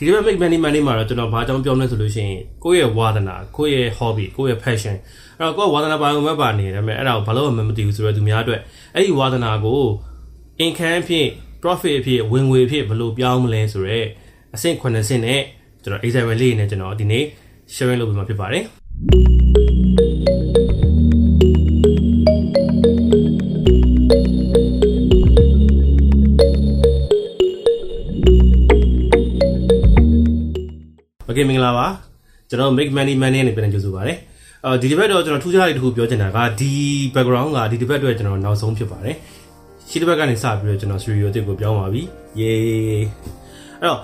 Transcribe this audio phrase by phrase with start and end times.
[0.00, 4.96] ဒီလို make money money မှာတော့ကျွန်တော်ဘာကြောင့်ပြောမလဲဆိုလို့ရှိရင်ကိုယ့်ရဲ့ဝါသနာကိုယ့်ရဲ့ hobby ကိုယ့်ရဲ့ passion
[5.38, 8.60] အဲ့တော့ကိုယ့်ဝါသနာပါဝင်မဲ့ပါနေတယ်ဒါပေမဲ့အဲ့ဒါကိုဘာလို့မှမသိဘူးဆိုတော့သူများအတွက်
[8.94, 9.80] အဲ့ဒီဝါသနာကို
[10.64, 11.26] income ဖြစ်
[11.62, 14.06] profit ဖြစ်ဝင်ငွေဖြစ်ဘယ်လိုပြောင်းမလဲဆိုတော့
[14.54, 15.40] အဆင့်9ဆင့်နဲ့
[15.82, 17.24] ကျွန်တော် example လေးနဲ့ကျွန်တော်ဒီနေ့
[17.74, 18.64] sharing လုပ်ပေးမှာဖြစ်ပါတယ်
[31.38, 31.86] okay မင်္ဂလာပါ
[32.50, 34.14] ကျွန်တော် make money money နဲ့ပြန်ကြိုဆိုပါရစေ
[34.64, 36.72] အော်ဒီတစ်ပတ်တော့ကျွန်တော်ထူးခြားတဲ့တစ်ခုပြောချင်တာကဒီ
[37.14, 39.16] background ကဒီတစ်ပတ်အတွက်ကျွန်တော်နောက်ဆုံးဖြစ်ပါတယ်
[39.90, 42.02] ရှင်းတစ်ပတ်ကနေစပြီးတော့ကျွန်တော် studio အစ်ကိုပြောင်းပါပြီ
[42.40, 43.00] yay
[43.80, 44.00] အဲ့တော့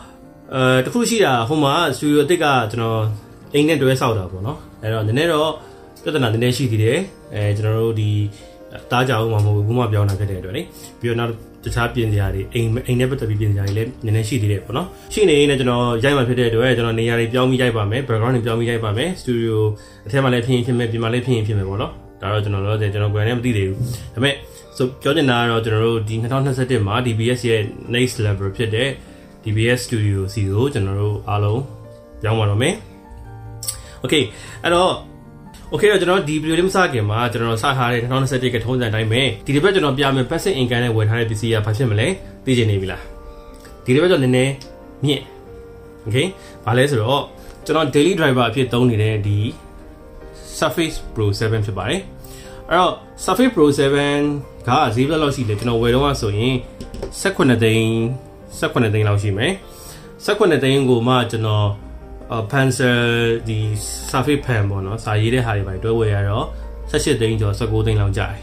[0.54, 3.00] အဲတခုရှိတာဟိုမှာ studio အစ်ကကျွန်တော်
[3.52, 5.50] အိမ်နဲ့တွဲဆောက်တာပေါ့နော်အဲ့တော့နည်းနည်းတော့
[6.02, 6.98] ပြဿနာနည်းနည်းရှိသေးတယ်
[7.34, 8.10] အဲကျွန်တော်တို့ဒီ
[8.90, 10.62] တားကြအောင်မှာမဟုတ်ဘူးဘုမပြောင်းတာဖြစ်တဲ့အတွက်လေ
[11.00, 11.32] ပြီးတော့နောက်
[11.64, 19.56] တခြားပြင်စရာတွေအိမ်အိမ်နဲ့ပတ်သက်ပြီးပြင်စရာတွေလည်းနည်းနည်းရှိသေးတယ်ပေါ့နော်ရှိနေရင်လည်းကျွန်တော်ရိုက်မှာဖြစ်တဲ့အတွက်ကျွန်တော်နေရာတွေပြောင်းပြီးရိုက်ပါမယ် background တွေပြောင်းပြီးရိုက်ပါမယ် studio
[20.06, 23.78] အထက်မှာလည်းဖြစ်ရင်ဖြစ်မယ်ပြင်မှာလည်းဖြစ်ရင်ဖြစ်မယ်ပေါ့နော်ဒါတော့ကျွန်တော်တော့ကျွန်တော်ကိုယ်နဲ့မသိသေးဘူး
[24.14, 24.34] ဒါပေမဲ့
[24.76, 27.60] ဆိုပြောချင်တာကတော့ကျွန်တော်တို့ဒီ2021မှာ DBS ရဲ့
[27.94, 28.88] next level ဖြစ်တဲ့
[29.44, 31.62] DBS Studio စီကိုကျွန်တော်တို့အားလုံး
[32.22, 32.74] ပြောင်းပါတော့မယ်
[34.04, 34.22] Okay
[34.62, 34.92] အဲ့တော့
[35.72, 42.06] Okay တော့ကျွန်တော်ဒီဗီဒီယိုလေးမစခင်မှာကျွန်တော်စထားတဲ့2021ကထုံးစံတိုင်းပဲဒီတစ်ပတ်ကျွန်တော်ပြမယ် passive income နဲ့ဝယ်ထားတဲ့ပစ္စည်းကဘာဖြစ်မလဲ
[42.44, 43.02] သိချင်နေပြီလား
[43.84, 44.52] ဒီတစ်ပတ်ကျွန်တော်နည်းနည်း
[45.04, 45.22] မြင့်
[46.06, 46.26] Okay
[46.64, 47.22] ဘာလဲဆိုတော့
[47.64, 49.38] ကျွန်တော် daily driver အဖြစ်သုံးနေတဲ့ဒီ
[50.58, 52.00] Surface Pro 7ဖြစ်ပါတယ်
[52.70, 52.92] အဲ့တော့
[53.24, 56.54] Surface Pro 7ကဈေးဘယ်လောက်ရှိလဲကျွန်တော်ဝယ်တော့ဆိုရင်
[57.20, 57.88] 18သိန်း
[58.60, 59.52] 18သိန်းလောက်ရှိမယ်
[60.26, 61.66] 18သိန်းကိုမှကျွန်တော်
[62.50, 62.98] pencil
[63.48, 63.58] ဒီ
[64.10, 66.46] surface pen ပေါ့နော်စာရေးတဲ့ဟာတွေပဲတွဲဝယ်ရတော့
[66.90, 68.36] 18သိန်းကျော်19သိန်းလောက်ကျတယ်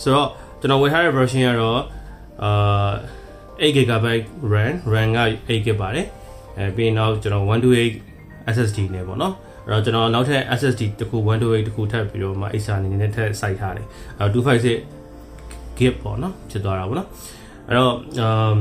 [0.00, 0.28] ဆိုတော့
[0.60, 1.80] ကျွန်တော်ဝယ်ထားတဲ့ version ကတော့
[2.42, 2.90] အာ
[3.60, 4.06] 8 GB
[4.52, 6.06] RAM RAM က8 GB ပါတယ်
[6.58, 9.34] အဲပြီးရင်တော့ကျွန်တော်128 SSD နဲ့ပေါ့နော်
[9.66, 13.86] အဲ့တော့ကျွန်တော်နောက်ထပ် SSD တခု128တခုထပ်ပြီးတော့မှ extra အနေနဲ့ထပ်စိုက်ထားတယ်
[14.18, 17.08] အဲ256 GB ပေါ့နော်ဖြစ်သွားတာပေါ့နော်
[17.68, 18.52] အဲ့တော့အာ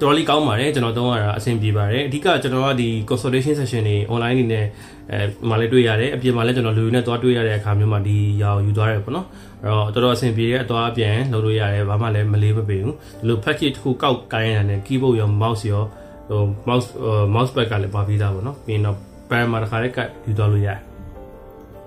[0.00, 4.66] တော်တော်လေးကောင်းပါတယ်ကျွန်တော်သုံးရတာအဆင်ပြေပါတယ်အဓိကကျွန်တော်ကဒီ consultation session တွေ online နေနဲ့
[5.12, 9.26] အဲမှာလည်းတွေ့ရတယ်အပြင်မှာလည်းကျွန်တော်လူတွေနဲ့သွားတွေ့ရတဲ့အခါမျိုးမှာဒီရောင်ယူသွားတယ်ပေါ့နော်
[9.62, 15.84] အဲ့တော့တော်တော်အဆင်ပြေတဲ့အသွားအပြန်လုပ်လို့ရတယ်ဘာမှလည်းမလေးမပေဘူးဒီလို package တစ်ခုကောက်ကိုင်းရတဲ့ keyboard ရော mouse ရော
[16.30, 16.88] ဟို mouse
[17.34, 18.96] mouse pad ကလည်းပါပြီးသားပေါ့နော်ပြီးရင်တော့
[19.30, 20.78] pan မှာတစ်ခါလေးကတ်ယူသွားလို့ရတယ်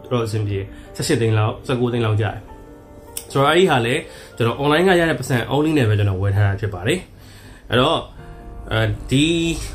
[0.03, 0.59] တော်တော်အဆင်ပြေ
[0.95, 2.37] 18သိန်းလောက်19သိန်းလောက်ကျတယ်
[3.31, 4.01] ဆိုတော့အဲ့ဒီဟာလည်း
[4.37, 6.99] ကျွန်တော် online ကရတဲ့ပတ်စံ only နဲ့ပဲကျွန်တော်ဝယ်ထားတာဖြစ်ပါတယ်
[7.69, 7.99] အဲ့တော့
[8.71, 8.81] အဲ
[9.11, 9.25] ဒီ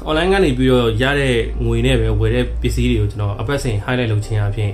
[0.06, 4.70] online ကနေပြီးတော့ရတဲ့ငွေနဲ့ပဲဝယ်တဲ့ပစ္စည်းတွေကိုကျွန်တော်အပတ်စဉ် highlight လုပ်ခြင်းအပြင်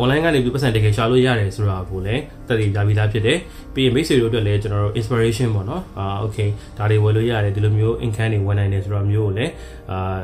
[0.00, 3.38] online ကနေပြီးပတ်စံတကယ်ရှာလို့ရတယ်ဆိုတာကိုလည်းတက်တည်ပြပြီးသားဖြစ်တယ်
[3.74, 9.52] ပြီးရင်မိတ်ဆွေတို့အတွက်လည်းကျွန်တော်တို့ inspiration ပေါ့နော်အာ okay ဒါတွေဝယ်လို့ရတယ်ဒီလိုမျိုး income တွေဝင်နိုင်တယ်ဆိုတော့မျိုးကိုလည်း
[9.90, 10.18] အာ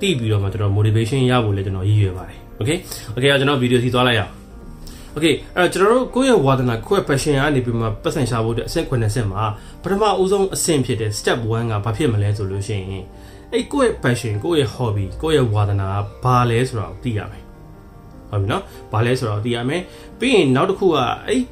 [0.00, 2.78] တိပြီးတော့မှကျွန်တော် motivation ရဖို့လည်းကျွန်တော်ရည်ရွယ်ပါတယ် okay
[3.16, 4.32] okay ကျွန်တော်ဗီဒီယိုစီသွားလိုက်ရအောင်
[5.16, 9.44] Okay အဲ့တော့ကျွန်တော်တို့ကိုယ့်ရဲ့ဝါသနာကိုယ့်ရဲ့ passion ကနေပြီးမှပတ်စံရှာဖို့အတွက်အဆင့်9ဆင့်မှာ
[9.82, 13.04] ပထမအဦးဆုံးအဆင့်ဖြစ်တဲ့ step 1ကဘာဖြစ်မလဲဆိုလို့ရှိရင်
[13.52, 15.88] အဲ့ကိုယ့်ရဲ့ passion ကိုယ့်ရဲ့ hobby ကိုယ့်ရဲ့ဝါသနာ
[16.22, 17.42] ကဘာလဲဆိုတာကိုသိရမယ်
[18.30, 18.62] ဟုတ်ပြီနော်
[18.92, 19.82] ဘာလဲဆိုတာကိုသိရမယ်
[20.18, 21.42] ပြီးရင်နောက်တစ်ခုကအဲ့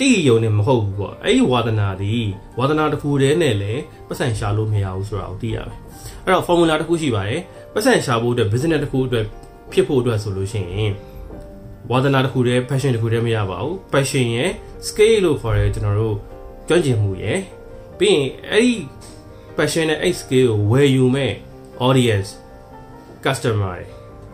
[0.00, 2.12] တိယုံနဲ့မဟုတ်ဘူးပေါ့အဲ့ဒီဝါသနာဒီ
[2.58, 5.78] ဝါသနာတစ်ခုတည်းနဲ့လည်းပတ်စံရှာလို့မရဘူးဆိုတာကိုသိရမယ်
[6.24, 7.40] အဲ့တော့ formula တစ်ခုရှိပါတယ်
[7.74, 9.24] ပတ်စံရှာဖို့အတွက် business တစ်ခုအတွက်
[9.72, 10.92] ဖြစ်ဖို့အတွက်ဆိုလို့ရှိရင်
[11.91, 14.51] ဝါသနာတစ်ခုတည်း passion တစ်ခုတည်းမရပါဘူး passion ရဲ့
[14.87, 16.15] scale လို့ခေါ်ရဲကျွန်တော်တို့
[16.67, 17.39] ကျွမ်းကျင်မှုရယ်
[17.99, 18.73] ပြီးရင်အဲ့ဒီ
[19.57, 21.33] passion နဲ့အဲ့ scale ကိုဝယ်ယူမဲ့
[21.87, 22.29] audience
[23.25, 23.89] customer ရယ်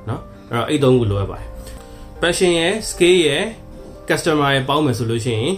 [0.08, 0.20] เนาะ
[0.52, 1.48] အဲ့တော့အဲ့သုံးခုလိုအပ်ပါတယ်
[2.22, 3.44] passion ရယ် scale ရယ်
[4.10, 5.56] customer ရယ်ပေါင်းမယ်ဆိုလို့ရှိရင်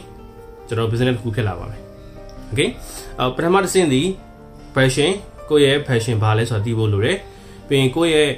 [0.68, 1.82] ကျွန်တော် business တစ်ခုဖြစ်လာပါမယ်
[2.52, 2.70] okay
[3.20, 4.02] အော်ပထမတစ်ဆင့်ဒီ
[4.76, 5.12] passion
[5.50, 7.18] ကိုယ့်ရဲ့ passion ဘာလဲဆိုတာသိဖို့လိုတယ်
[7.68, 8.32] ပြီးရင်ကိုယ့်ရဲ့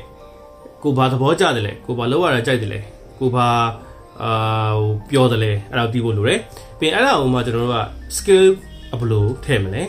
[0.84, 2.80] ကိုဘာသဘောကျတယ်လဲကိုဘာလောက်ရတာကြိုက်တယ်လဲ
[3.19, 3.49] ကိုဘာ
[4.23, 4.33] အာ
[4.79, 6.41] ဟိုပြောတယ်လဲအဲ့ဒါသိဖို့လိုတယ်
[6.79, 7.79] ပြီးရင်အဲ့ဒါကိုမှကျွန်တော်တို့က
[8.17, 8.47] skill
[8.95, 9.83] အဘလို့ထည့်မလဲ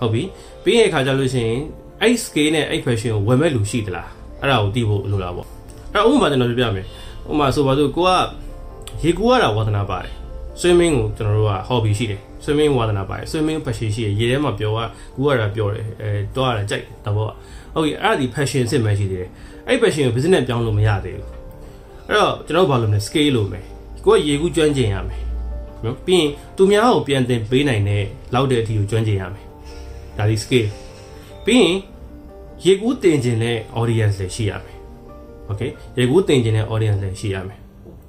[0.00, 0.22] ဟုတ်ပြီ
[0.62, 1.60] ပြီးရင်ခါကြလို့ရှိရင်
[2.00, 4.08] အဲ့ skill နဲ့အဲ့ fashion ကိုဝယ်မဲ့လူရှိသလား
[4.40, 5.48] အဲ့ဒါကိုသိဖို့လိုတာပေါ့
[5.94, 6.86] အဲ့ဥပမာကျွန်တော်ပြပြမယ်
[7.30, 8.10] ဥပမာဆိုပါစို့ကိုက
[9.02, 10.12] ရေကူရတာဝါသနာပါတယ်
[10.60, 14.78] swimming ကိုကျွန်တော်တို့က hobby ရှိတယ် swimming ဝါသနာပါတယ် swimming passion ရှိတယ်ရေထဲမှာပျော်က
[15.16, 17.28] ကူရတာပျော်တယ်အဲတော့ရတာကြိုက်တဘော
[17.74, 19.28] ဟုတ်ပြီအဲ့ဒါဒီ passion စစ်မှရှိသေးတယ်
[19.68, 21.41] အဲ့ passion ကို business ပြောင်းလို့မရသေးဘူး
[22.08, 23.64] အဲ့တော့ကျွန်တော်ဘာလုပ်မလဲ scale လုပ်မယ်
[24.06, 25.22] ကိုကရေကူးကျွမ်းကျင်ရမယ်
[25.84, 28.02] နော်ပြီးရင်သူများကိုပြန်တင်ပေးနိုင်တဲ့
[28.34, 29.44] လောက်တဲ့အထိကိုကျွမ်းကျင်ရမယ်
[30.18, 30.70] ဒါဒီ scale
[31.44, 31.76] ပြီးရင်
[32.64, 34.78] ရေကူးတင်ကျင်တဲ့ audience လည်းရှိရမယ်
[35.48, 37.58] okay ရေကူးတင်ကျင်တဲ့ audience လည်းရှိရမယ်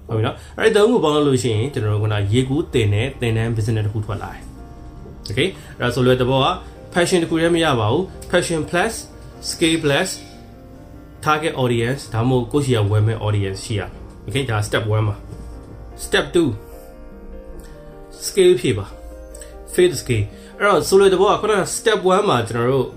[0.08, 4.44] ဟုတ်ပြီနော်အဲ့ဒီသုံးခုပေါင်းလို့ရှိရင်ကျွန်တော်တို့ကရေကူးတင်တဲ့တင်တန်း business တစ်ခုထွက်လာတယ်
[5.30, 5.48] okay
[5.78, 6.48] အဲ့ဒါဆိုလွယ်တဘောက
[6.94, 8.94] passion တစ်ခုတည်းမရပါဘူး passion plus
[9.50, 10.10] scale plus
[11.26, 13.82] target audience ဒါမှမဟုတ်ကိုယ့်ရှိရဝယ်မဲ့ audience ရှိရ
[14.26, 15.16] okay ဒါ step 1ပါ
[16.06, 16.38] step 2
[18.28, 18.86] scale ဖြည့်ပါ
[19.74, 20.26] faith scale
[20.60, 22.88] အဲ့တော့ဆိုလိုတဲ့ဘောကခုနက step 1မှာကျွန်တော်တို့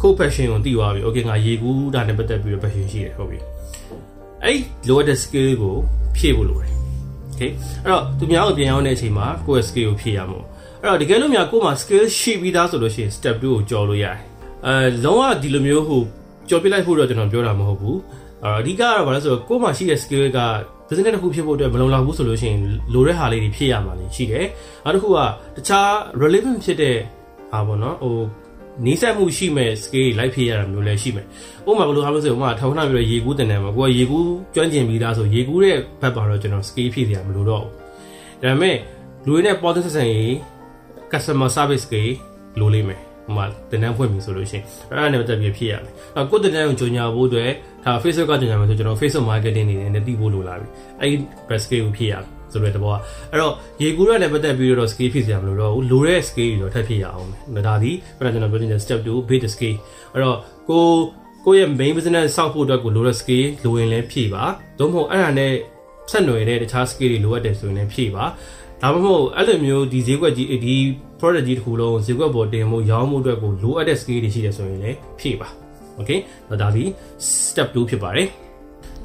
[0.00, 3.38] co passion ကိုသိသွားပြီ okay ငါရေကူးတာနဲ့ပတ်သက်ပြီးတော့ passion ရှိတယ်ဟုတ်ပြီ
[4.44, 5.74] အဲ့လိုတဲ့ scale ကို
[6.16, 6.72] ဖြည့်ဖို့လိုတယ်
[7.32, 7.50] okay
[7.84, 10.40] အဲ့တော့သူများကိုပြန်ရောက်တဲ့အချိန်မှာကိုယ့်ရဲ့ skill ကိုဖြည့်ရမှာ
[10.82, 14.18] အဲ့တော့တကယ်လို့များကိုယ်မှာ skill ရှိပြီးသားဆိုလို့ရှိရင် step 2ကိုကြော်လို့ရတယ်
[14.66, 16.02] အဲလုံးဝဒီလိုမျိုးဟို
[16.50, 17.98] ကြော်ပြလိုက်ဖို့တော့ကျွန်တော်ပြောတာမဟုတ်ဘူး
[18.44, 20.40] အအဓိကကတော့ဘာလဲဆိုတော့ကိုယ်မှာရှိတဲ့ skill က
[20.88, 22.60] business တစ်ခုဖြစ်ဖို့အတွက်မလုံလောက်ဘူးဆိုလို့ရှိရင်
[22.94, 24.46] လိုတဲ့ဟာလေးတွေဖြည့်ရမှာလည်းရှိတယ်
[24.84, 25.18] နောက်တစ်ခုက
[25.56, 25.88] တခြား
[26.22, 26.96] relevant ဖြစ်တဲ့
[27.52, 28.16] ဟာပေါ့နော်ဟို
[28.86, 31.26] နီးစပ်မှုရှိမဲ့ scale လိုက်ဖြည့်ရတာမျိုးလည်းရှိမယ်။
[31.68, 37.72] ဥပမာဘယ်လိုဟာလို့ဆိုဥပမာထောင်နှပြီးတော့ရေကူးတင်တယ်မှာကိုကရေကူးကျွမ်းကျင်ပြီးသားဆိုရေကူးတဲ့ဘက်ပါတော့ကျွန်တော် scale ဖြည့်စရာမလိုတော့ဘူး။
[38.42, 38.76] ဒါပေမဲ့
[39.26, 40.32] လူတွေနဲ့ပေါ်တဲ့ဆက်ဆံရေး
[41.12, 41.94] customer service က
[42.60, 47.50] လိုလိမ့်မယ်။ ဟိုမှာတင်တန်းဖွင့်ပြီဆိုလို့ရှိရင်အဲ့ဒါနဲ့ပတ်သက်ပြီးဖြည့်ရမယ်။အခုတင်တန်းကိုကြော်ညာဖို့အတွက်
[47.84, 50.66] ဒါ Facebook ကကြော်ညာမယ်ဆိုကျွန်တော် Facebook marketing နေနဲ့တည်ဖို့လိုလာပြီ။
[51.00, 51.16] အဲ့ဒီ
[51.48, 52.96] best scale ကိုဖြည့်ရမယ်။ဆိုတဲ့တဘောက
[53.32, 59.78] အဲ့တော့ရေကူးရတဲ့ပတ်သက်ပြီးတော့ scale ဖြည့်စရာမလိုတော့ဘူးလိုတဲ့ scale တွေတော့ထပ်ဖြည့်ရအောင်မယ်ဒါဒီဘယ်တော့ကျွန်တော်ပြောနေတဲ့ step 2 base scale
[60.12, 60.38] အဲ့တော့
[60.68, 60.84] ကို
[61.44, 64.44] ကိုရဲ့ main business စောက်ဖို့အတွက်ကိုလိုတဲ့ scale လိုရင်လည်းဖြည့်ပါ
[64.78, 65.52] သို့မဟုတ်အဲ့ဒါနဲ့
[66.10, 68.24] ဆက်နွယ်တဲ့တခြား scale တွေလိုအပ်တယ်ဆိုရင်လည်းဖြည့်ပါ
[68.82, 70.76] ဒါမှမဟုတ်အဲ့လိုမျိုးဒီဈေးကွက်ကြီးဒီ
[71.20, 75.48] product ကြီးတစ်ခုလုံးဈေးကွက်ပေါ်တင်မှုရောင်းမှုအတွက်ကိုလိုအပ်တဲ့ scale တွေရှိတယ်ဆိုရင်လည်းဖြည့်ပါ
[75.98, 76.18] okay
[76.62, 76.84] ဒါဒီ
[77.48, 78.28] step 2ဖြစ်ပါတယ်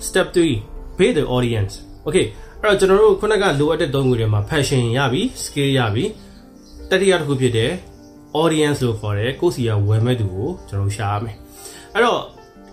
[0.08, 1.74] step 3 pay the audience
[2.08, 2.26] okay
[2.62, 6.06] အဲ့တော့ကျွန်တော်တို့ခုနကလိုအပ်တဲ့သုံးခုတွေမှာ passion ရပြီ skill ရပြီ
[6.90, 7.72] တတိယတစ်ခုဖြစ်တဲ့
[8.42, 11.36] audience လို့ခေါ်တဲ့ကိုယ့်စီကဝယ်မဲ့သူကိုကျွန်တော်ရှာရမယ်
[11.94, 12.20] အဲ့တော့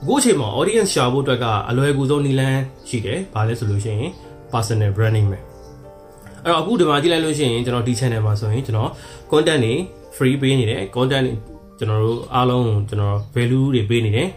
[0.02, 4.10] အခုအချိန်မှာ audience ရှာဖို့အတွက်ကအလွယ်ကူဆုံးနည်းလမ်းရှိတယ်ဘာလဲဆိုလို့ရှိရင်
[4.52, 5.49] personal branding ပဲ
[6.43, 8.89] အဲ့တော့အခုဒီမှာကြည့်လိုက်လို့ရှိရင်ကျွန်တော်ဒီ channel မှာဆိုရင်ကျွန်တော်
[9.31, 9.73] content တွေ
[10.15, 11.33] free ပေးနေတယ် content တွေ
[11.79, 14.29] ကျွန်တော်တို့အားလုံးကျွန်တော် value တွေပေးနေတယ်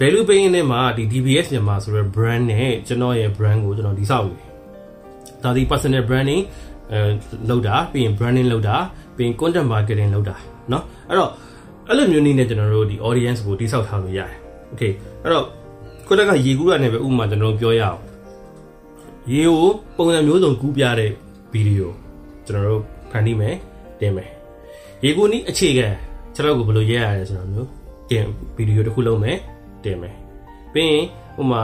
[0.00, 4.48] value ပေးရင်းနဲ့မှာဒီ DBS မြန်မာဆိုတဲ့ brand နဲ့ကျွန်တော်ရဲ့ brand ကိုကျွန်တော်တည်ဆောက်နေတယ်
[5.44, 6.42] ဒါဒီ personal branding
[6.92, 6.98] အဲ
[7.50, 8.76] လုပ်တာပြီးရင် branding လုပ်တာ
[9.16, 10.36] ပြီးရင် content marketing လုပ်တာ
[10.70, 11.30] เนาะအဲ့တော့
[11.88, 14.38] အဲ့လိုမျိုးနည်းနဲ့ကျွန်တော်တို့ဒီ audience ကိုတိစောက်ထားလို့ရတယ်။
[14.72, 14.92] Okay
[15.22, 15.46] အဲ့တော့
[16.08, 17.98] ကိုတက်ကရေကူးရနေပဲဥပမာကျွန်တော်တို့ပြောရအောင်
[19.32, 21.10] ရေကိုပုံစံမျိုးစုံကူးပြတဲ့
[21.51, 21.91] ဗီဒီယို
[22.45, 22.81] ကျွန်တော်တို့
[23.11, 23.55] ဖန်တီးမယ်
[23.99, 24.29] တင်မယ်
[25.03, 25.87] ရေကူးနီးအခြေခံ
[26.35, 27.69] ကျွန်တော်ကိုဘယ်လိုရေးရလဲဆိုတော့မျိုး
[28.09, 28.25] တင်
[28.55, 29.37] ဗီဒီယိုတစ်ခုလုံးမယ်
[29.83, 30.15] တင်မယ်
[30.73, 31.05] ပြီးရင်
[31.39, 31.63] ဥပမာ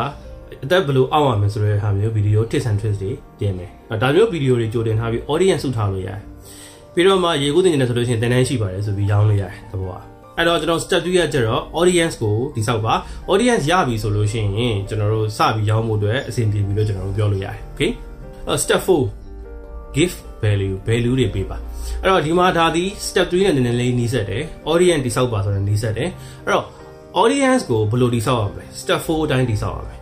[0.63, 3.69] အသက်ဘယ်လိုအောက်ရမယ်ဆိုတဲ့ဟာမျိုးဗီဒီယို tips and tricks တွေတင်မယ်။
[4.01, 6.19] ဒါမျိုးဗီဒီယိုတွေကြိုတင်ထားပြီး audience စုထားလို့ရတယ်။
[6.93, 10.01] ပြီးတော့မှရေကူးတင်နေတယ်ဆိုလို့ရှိရင်တန်းတန်းရှိပါတယ်ဆိုပြီးရောင်းလို့ရတယ်သဘောက။
[10.38, 12.93] အဲ့တော့ကျွန်တော် step 2ရကျတော့ audience ကိုတိစောက်ပါ
[13.31, 17.91] audience ရပြီဆိုလို့ရှိရင်ကျွန်တော်တို့စပြီးရောင်းဖို့အတွက်အဆင်ပြေပြီလို့ကျွန်တော်တို့ပြောလို့ရတယ်။ Okay?
[18.47, 19.25] အဲ့ step 4
[19.95, 21.57] give value value တွေပေးပါ
[22.01, 26.09] အဲ့တော့ဒီမှာဒါဒီ step 3နဲ့နည်းနည်းလေးနှီးဆက်တယ် audience တိစောက်ပါဆိုတော့နှီးဆက်တယ်
[26.45, 26.65] အဲ့တော့
[27.21, 30.00] audience ကိုဘယ်လိုတိစောက်ရမလဲ step 4အတိုင်းတိစောက်ရမယ်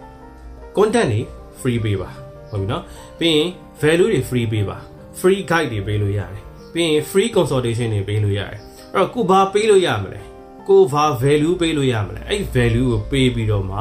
[0.77, 1.21] content တွေ
[1.59, 2.09] free ပေးပါ
[2.51, 2.83] ဟုတ်ပြီနော်
[3.19, 3.47] ပြီးရင်
[3.81, 4.77] value တွေ free ပေးပါ
[5.19, 6.41] free guide တွေပေးလို့ရတယ်
[6.73, 8.59] ပြီးရင် free consultation တွေပေးလို့ရတယ်
[8.93, 10.21] အဲ့တော့ကိုဘာပေးလို့ရမလဲ
[10.67, 13.79] ကိုဘာ value ပေးလို့ရမလဲအဲ့ value ကိုပေးပြီးတော့မှ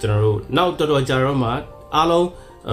[0.00, 1.50] ကျွန်တော်တို့နောက်တော်တော်ကြာတော့မှ
[1.96, 2.28] အားလုံး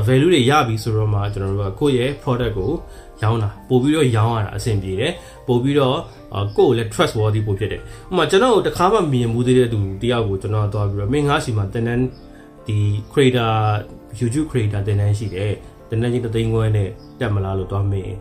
[0.08, 2.72] value တွေရပြီဆိုတော့မှကျွန်တော်တို့ကကိုယ့်ရဲ့ product ကို
[3.24, 5.14] ရောင်းတာပို့ပြီးတော့ရောင်းရတာအဆင်ပြေတယ်
[5.48, 5.98] ပို့ပြီးတော့
[6.58, 12.04] ကိုယ့်ကိုလည်း trustworthy ပို့ဖြစ်တယ်ဥပမာကျွန်တော်တို့တစ်ခါမှမြင်မှုသေးတဲ့သူတယောက်ကိုကျွန်တော်သွားပြီးတော့မင်းငါစီမှာတန်တန်း
[12.68, 12.78] ဒီ
[13.12, 13.52] creator
[14.20, 15.54] YouTube creator တန်တန်းရှိတယ်
[15.90, 16.90] တန်တန်းချင်းတသိန်းခွဲနဲ့
[17.20, 18.12] တက်မလားလို့သွားမေး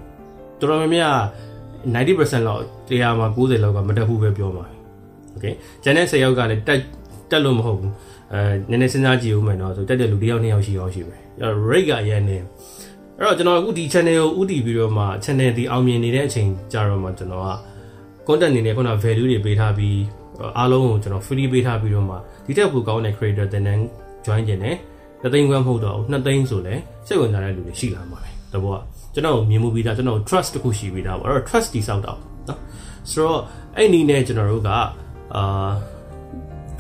[0.59, 1.17] တော်တော်များများ
[1.95, 4.67] 90%လောက်တရားမှာ90လောက်ကမတက်ဘူးပဲပြောမှာ
[5.35, 6.81] okay ကျန်တဲ့10ယောက်ကလည်းတက်
[7.31, 7.93] တက်လို့မဟုတ်ဘူး
[8.33, 12.37] အဲနည်းနည်းစဉ်းစားကြည့်ဦးမယ်နော်ဆိုတက်တဲ့လူတစ်ယောက်နှစ်ယောက်ရှိရောရှိမယ်အဲ့တော့ rate ကရန်နေ
[13.19, 17.51] အဲ့တော့ကျွန်တော်အခုဒီ channel ကိုဥတီပြီးတော့မှ channel ဒီအောင်မြင်နေတဲ့အချိန်ကြာတော့မှကျွန်တော်က
[18.27, 19.99] content နေနဲ့ခုန value တွေပေးထားပြီး
[20.59, 23.81] အားလုံးကိုကျွန်တော် free ပေးထားပြီးတော့မှဒီတက်ပိုကောင်းတဲ့ creator တန်တန်း
[24.27, 24.77] join ကျင်တယ်
[25.23, 26.75] နှစ်သိန်းခွဲမဟုတ်တော့ဘူးနှစ်သိန်းဆိုလဲ
[27.07, 28.79] စိတ်ဝင်စားတဲ့လူတွေရှိလာမှာပဲတဘောက
[29.15, 32.19] ကျွန်တော်မြင်မှုပြီးသားကျွန်တော် trust တခုရှိပြီးသားပေါ့အဲ့တော့ trust တိစောက်တော့
[32.49, 32.59] နော်
[33.11, 33.41] ဆိုတော့
[33.77, 34.71] အဲ့ဒီနဲ့ကျွန်တော်တို့က
[35.37, 35.71] အာ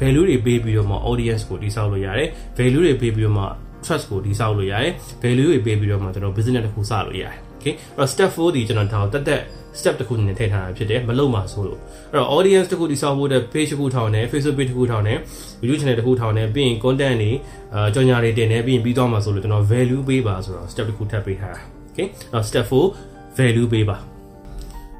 [0.00, 2.28] value တွေပေးပြီးတော့မှ audience ကိုတိစောက်လို့ရတယ်
[2.59, 3.45] value တွေပေးပြီးတော့မှ
[3.85, 4.92] trust ကိုတိစောက်လို့ရတယ်
[5.23, 9.42] value တွေပေးပြီးတော့မှကျွန်တော် business တစ်ခုစလို့ရတယ် okay အဲ့တော့ step 4ဒီကျွန်တော်ဒါတက်တက်
[9.78, 11.78] step တစ်ခုနဲ့ထည့်ထားတာဖြစ်တယ်မလုံမှာဆိုလို့
[12.12, 15.19] အဲ့တော့ audience တစ်ခုတိစောက်ဖို့တဲ့ page တစ်ခုထောင်တယ် Facebook page တစ်ခုထောင်တယ်
[15.61, 17.30] video channel တစ်ခုထောင်တယ်ပြီးရင် content တွေ
[17.75, 23.97] အာကြော်ညာတွေတင်တယ်ပြီးရင်ပြီးသွားမှာဆိုလို့ကျွန်တော် value ပေးပါဆိုတော့ step တစ်ခုထပ်ပေးထားတာ okay အဲ့ step 4 value ပေးပါ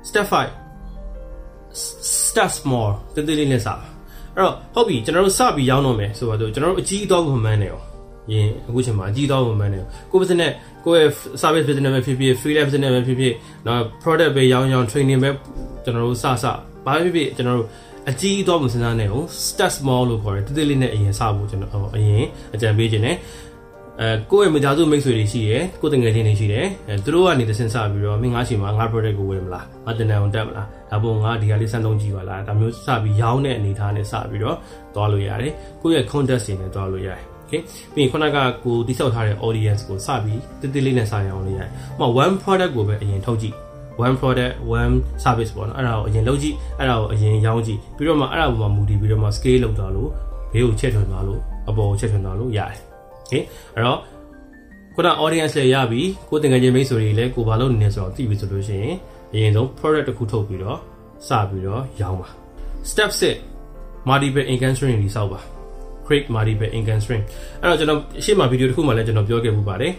[0.09, 0.61] step 5
[2.29, 4.00] start small တိတိလေးနဲ့စပါ
[4.41, 7.81] အဲ့တော့ဟုတ်ပြီကျွန်တော်တို့စပြီးရောင်းတော့မယ်ဆိုတော့ကျွန်တော်တို့အကြီးတော့မှန်းနေရော
[8.33, 9.79] ရင်အခုချိန်မှာအကြီးတော့မှန်းနေ
[10.11, 10.53] ကို business
[10.85, 13.35] ကိုယ့်ရဲ့ service business ပဲဖြစ်ဖြစ် freelance business ပဲဖြစ်ဖြစ်
[13.67, 15.31] နော် product ပဲရောင်းရောင်း training ပဲ
[15.85, 16.45] ကျွန်တော်တို့စစ
[16.87, 17.69] ဘာဖြစ်ဖြစ်ကျွန်တော်တို့
[18.09, 23.17] အအကြီးတော့မစဉ်းစားနဲ့ဟုတ် start small လို့ခေါ်တယ်တိတိလေးနဲ့အရင်စဖို့ကျွန်တော်အရင်အကြံပေးခြင်းနဲ့
[24.01, 34.57] အဲကိုယ့်ရဲ့မိသားစုမိတ်ဆွေတွေရှိတယ်ကိုယ့်တငယ်ချင်းတွေရှိတယ်အဲသူတို့ကနေတဆင့်စပြီးတော့မင်းငါရှိမှာငါ product ကိုဝယ်မလားငါတင်တန်အောင်တက်မလားဒါပုံငါဒီဟာလေးစမ်းသုံးကြည့်ပါလားဒါမျိုးစပြီးရောင်းတဲ့အနေအထားနဲ့စပြီးတော့
[34.95, 35.53] သွားလို့ရတယ်
[35.83, 37.61] ကိုယ့်ရဲ့ context တွေနဲ့သွားလို့ရတယ် okay
[37.95, 43.55] ပြီးရင်ခုနကကိုတိစောက်ထားတဲ့ audience ကိုစပြီးတိတိလေးနဲ့စရအောင်လို့ရတယ်။ဟို one product ကိုပဲအရင်ထုတ်ကြည့်
[44.05, 50.11] one product one service ပေါ့နော်အဲ့ဒါကိုအရင်လုပ်ကြည့်အဲ့ဒါကိုအရင်ရောင်းကြည့်ပြီးတော့မှအဲ့ဒါပေါ်မှာမူတည်ပြီးတော့မှ scale လုပ်သွားလို့
[50.53, 52.81] ဘေးကိုချက်ထွင်သွားလို့အပေါ်ကိုချက်ထွင်သွားလို့ရတယ်။
[53.31, 53.43] okay
[53.75, 53.99] အဲ့တော့
[54.95, 58.97] ခုန audience လည်းရပြီကိုတင်ငယ်ချင်းမိတ်ဆွေတွေလည်းကိုဘာလုပ်နေလဲဆိုတော့သိပြီဆိုလို့ရှိရင်
[59.33, 60.79] အရင်ဆုံး product တစ်ခုထုတ်ပြီးတော့
[61.29, 62.29] စပြီးတော့ရောင်းပါ
[62.91, 65.41] step 6 multiple income stream တွေစောက်ပါ
[66.07, 67.23] create multiple income stream
[67.61, 69.93] အဲ့တော့ကျွန်တော်အရှိမဗီဒီယိုတစ်ခုမှလည်းကျွန်တော်ပြောခဲ့မှုပါတယ်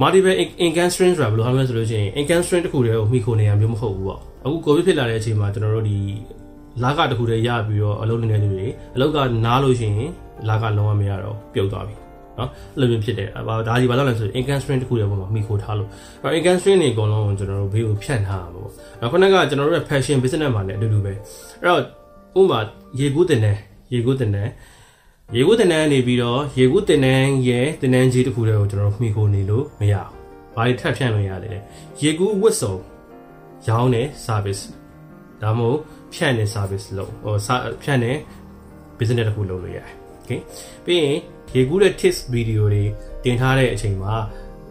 [0.00, 5.98] multiple income stream ဆိုတာဘယ်လိုဟာလဲဆိုလို့ရှိရင် income stream တစ်ခုတည်းကိုမှီခိုနေရမျိုးမဟုတ်ဘူးပေါ့အခု covid ဖြစ်လာတဲ့အချိန်မှာကျွန်တော်တို့ဒီ
[6.82, 10.10] လာကတစ်ခုတည်းရပြီးတော့အလုပ်နေတဲ့လူတွေအလုပ်ကနားလို့ရှိရင်
[10.48, 12.01] လာကလုံးဝမရတော့ပြုတ်သွားပြီ
[12.38, 15.88] နော်အဲ့လိုမျိုးဖြစ်တယ်ဒါဒီဘာလို့လဲဆိုရင် income stream တစ်ခုတည်းပေါ်မှာမှီခိုထားလို့
[16.22, 18.70] အဲ့ income stream တွေအကုန်လုံးကျွန်တော်တို့ဘေးကိုဖြန့်ထားတာပေါ့
[19.00, 21.18] နောက်ခုနကကျွန်တော်တို့ရဲ့ fashion business မှာလည်းအတူတူပဲအဲ့
[21.66, 21.80] တော့
[22.40, 22.60] ဥပမာ
[23.00, 23.58] ရေကူးတင်တယ်
[23.92, 24.48] ရေကူးတင်တယ်
[25.36, 30.08] ရေကူးတင်တန်းနေပြီးတော့ရေကူးတင်တန်းရဲ့တင်တန်းကြီးတစ်ခုတည်းကိုကျွန်တော်မှီခိုနေလို့မရဘူး။
[30.54, 31.58] ဘာတွေထပ်ဖြန့်လို့ရတယ်လဲ။
[32.02, 32.74] ရေကူးဝတ်စုံ
[33.68, 34.62] ရောင်းတဲ့ service
[35.42, 35.78] ဒါမှမဟုတ်
[36.14, 37.34] ဖြန့်တဲ့ service လို့ဟို
[37.82, 38.16] ဖြန့်တဲ့
[38.98, 39.88] business တစ်ခုလုပ်လို့ရတယ်။
[40.22, 40.40] Okay
[40.84, 41.18] ပြီးရင်
[41.54, 42.82] ရေကူးတဲ့ tips video တွေ
[43.24, 44.14] တင်ထားတဲ့အချိန်မှာ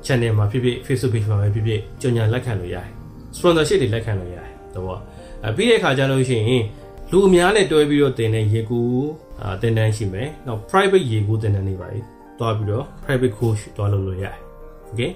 [0.06, 2.88] channel မှာဖြစ်ဖြစ် Facebook page မှာပဲဖြစ်ဖြစ်ကြော်ညာလက်ခံလို့ရတယ်။
[3.38, 5.00] sponsorship တွေလက်ခံလို့ရတယ်။တော့
[5.46, 6.64] အဲပြီးတဲ့အခါကျလို့ရှိရင်
[7.12, 9.06] လူအများနဲ့တွဲပြီးတော့တင်တဲ့ရေကူး
[9.42, 12.00] အာတင်တန်းရှိမယ်။နောက် private ရေကူးတင်တန်းနေပါပြီ။
[12.40, 14.36] တွားပြီးတော့ private coach တွားလုပ်လို့ရတယ်။
[14.92, 15.12] Okay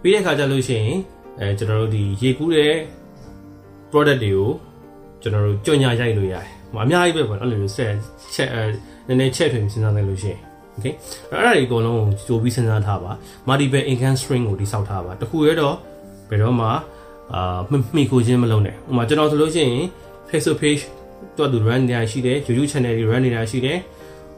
[0.00, 0.98] ပြီးတဲ့အခါကျလို့ရှိရင်
[1.40, 2.72] အဲကျွန်တော်တို့ဒီရေကူးတဲ့
[3.90, 4.50] product တွေကို
[5.22, 7.92] ကျွန်တော်တို့ကြော်ညာရိုက်လို့ရတယ်။ဟိုအများကြီးပဲပေါ့အဲ့လိုမျိုးဆက်
[8.34, 8.62] ချက်အဲ
[9.06, 10.40] နည်းနည်းချက်ထွင်စဉ်းစားလိုက်လို့ရှိရင်
[10.76, 10.94] okay
[11.30, 13.12] အဲ့ဒါတွေအကုန်လုံးကိုကြိုပြီးစဉ်းစားထားပါ
[13.48, 15.74] multiple income stream ကိုတိစောက်ထားပါတခုရတော့
[16.30, 16.68] ဘယ်တော့မှ
[17.34, 17.58] အာ
[17.94, 19.84] မှီခိုခြင်းမလုပ်နဲ့ဥပမာကျွန်တော်ဆိုလို့ရှိရင်
[20.28, 20.82] Facebook page
[21.38, 23.78] တော့သူ run နေတာရှိတယ် YouTube channel တွေ run နေတာရှိတယ်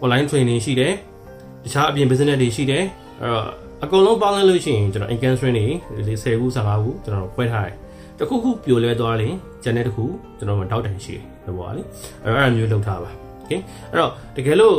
[0.03, 0.93] online training ရှိတယ်
[1.65, 2.85] တခြားအပြင် business တွေရှိတယ်
[3.21, 3.47] အဲ့တော့
[3.85, 7.77] အကုန်လုံးပေါင်းလိုက်လို့ရှိရင်ကျွန်တော် income stream တွေ10ခု15ခုကျွန်တော်ခွဲထားတယ်
[8.19, 10.05] တခုခုပြိုလဲသွားရင် channel တစ်ခု
[10.39, 11.83] ကျွန်တော်မှတောက်တန်ရှိတယ်ဘောလေ
[12.25, 13.11] အဲ့အဲ့မျိုးလုပ်ထားပါ
[13.43, 14.77] okay အဲ့တော့တကယ်လို့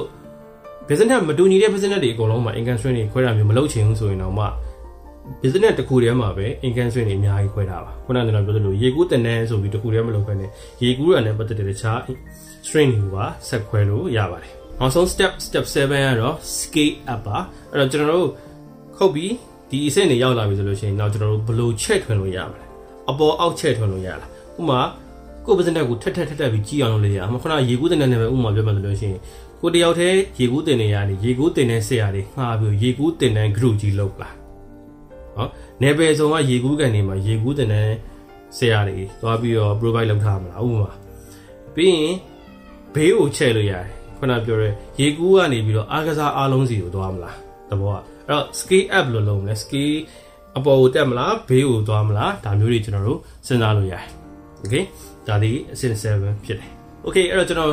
[0.88, 4.46] business မတူညီတဲ့ business တွေအကုန်လုံးမှာ income stream တွေခွဲတာမျိုးမလုပ်ချင်ဘူးဆိုရင်တော့မှ
[5.42, 10.50] business တစ်ခုတည်းမှာပဲ income stream တွေအများကြီးခွဲထားပါခုနကကျွန်တော်ပြောသလိုရေကူးတင်တဲ့ဆိုပြီးတစ်ခုတည်းမလုပ်ခွဲနဲ့
[10.84, 12.00] ရေကူးရတဲ့ပတ်သက်တဲ့တခြား
[12.68, 13.18] stream တွေက
[13.50, 17.38] ဆက်ခွဲလို့ရပါတယ်နောက်ဆုံး step step 7ကတော့ scale up ပါ
[17.72, 18.30] အဲ့တော့ကျွန်တော်တို့
[18.98, 19.34] ခုတ်ပြီး
[19.70, 22.64] ဒီအဆင့်တွေရောက်လာပြီဆိုလို့ရှိရင်တော့ကျွန်တော်တို့ဘယ်လိုချက်ထွင်လို့ရမလဲ
[23.10, 24.30] အပေါ်အောက်ချက်ထွင်လို့ရလား
[24.60, 24.80] ဥပမာ
[25.48, 29.20] ကိုယ် business ကိုထက်ထက်ထက်ထက်ပြီးကြီးအောင်လုပ်လို့ရအောင်ခုနရေကူးတင်တဲ့နာမည်ဥပမာပြောမှဆိုလို့ရှိရင်
[29.62, 34.30] ကိုတယောက်တည်းရေကူးတင်နေရနေရေကူးတင်တဲ့ဆရာတွေငှားပြီးရေကူးတင်တဲ့ group ကြီးလုပ်လာ
[35.36, 35.50] နော်
[35.82, 37.90] နယ်ပယ်ဆောင်ကရေကူးကန်နေမှာရေကူးတင်တဲ့
[38.58, 40.92] ဆရာတွေသွားပြီးတော့ provide လုပ်ထားမှာလားဥပမာ
[41.76, 42.16] ပြီးရင်
[42.94, 43.86] ဘေးကိုချဲ့လို့ရတယ်
[44.18, 47.36] ခုနပြောရဲရေကူးကနေပြီးတော့အားကစားအားလုံးစီကိုသွားမလား
[47.70, 49.98] တဘောကအဲ့တော့ scale up လို့လုပ်မလဲ scale
[50.58, 54.04] အပေါ်ကိုတက်မလားဘေးကိုသွားမလားဒါမျိုးတွေကျွန်တော်တို့စဉ်းစားလို့ရတယ်
[54.64, 54.84] okay
[55.28, 56.70] ဒါဒီအဆင့်7ဖြစ်တယ်
[57.06, 57.72] okay အဲ့တော့ကျွန်တော်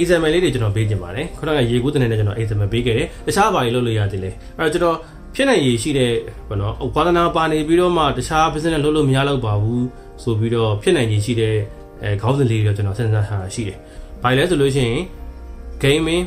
[0.00, 4.96] example လေးတွေကျွန်တော်ပေးခြင်းပါတယ်ခုနကရေကူးတဲ့နဲ့ကျွန်တော် example ပေးခဲ့တယ်တခြားဘာတွေလုပ်လို့ရသေးလဲအဲ့တော့ကျွန်တော်
[5.34, 6.12] ဖြစ်နိုင်ရည်ရှိတဲ့
[6.48, 9.86] ဘောနော်ဝါသနာပါနေပြီးတော့မှတခြား business လုပ်လို့မရတော့ပါဘူး
[10.22, 11.54] ဆိုပြီးတော့ဖြစ်နိုင်ရည်ရှိတဲ့
[12.02, 13.78] အဲခေါင်းစဉ်လေးတွေကျွန်တော်စဉ်းစားထားတာရှိတယ်
[14.22, 15.00] ဘာလဲဆိုလို့ရှိရင်
[15.82, 16.24] gaming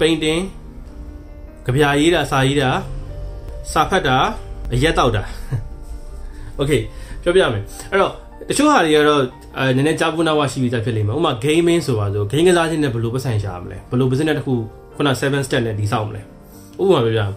[0.00, 0.42] painting
[1.64, 2.70] ကြပြရေးတာစာရေးတာ
[3.72, 4.16] စာဖတ်တာ
[4.72, 5.22] အရက်တောက်တာ
[6.60, 6.80] okay
[7.22, 8.12] ပြောပြမယ်အဲ့တော့
[8.48, 9.22] တချို့ဟာတွေကတော့
[9.58, 14.54] အဲနည်းနည်းကြားပူနာဝရှိပြီးသားဖြစ်လိမ့်မယ်ဥပမာ gaming ဆိုပါဆို game ကစားခြင်းနဲ့ဘယ်လိုပတ်ဆိုင်ရှာမလဲဘယ်လို business တစ်ခု
[14.96, 16.22] ခုန7 step နဲ့ဒီဆောက်မလဲ
[16.82, 17.28] ဥပမာပြောပြအဲ့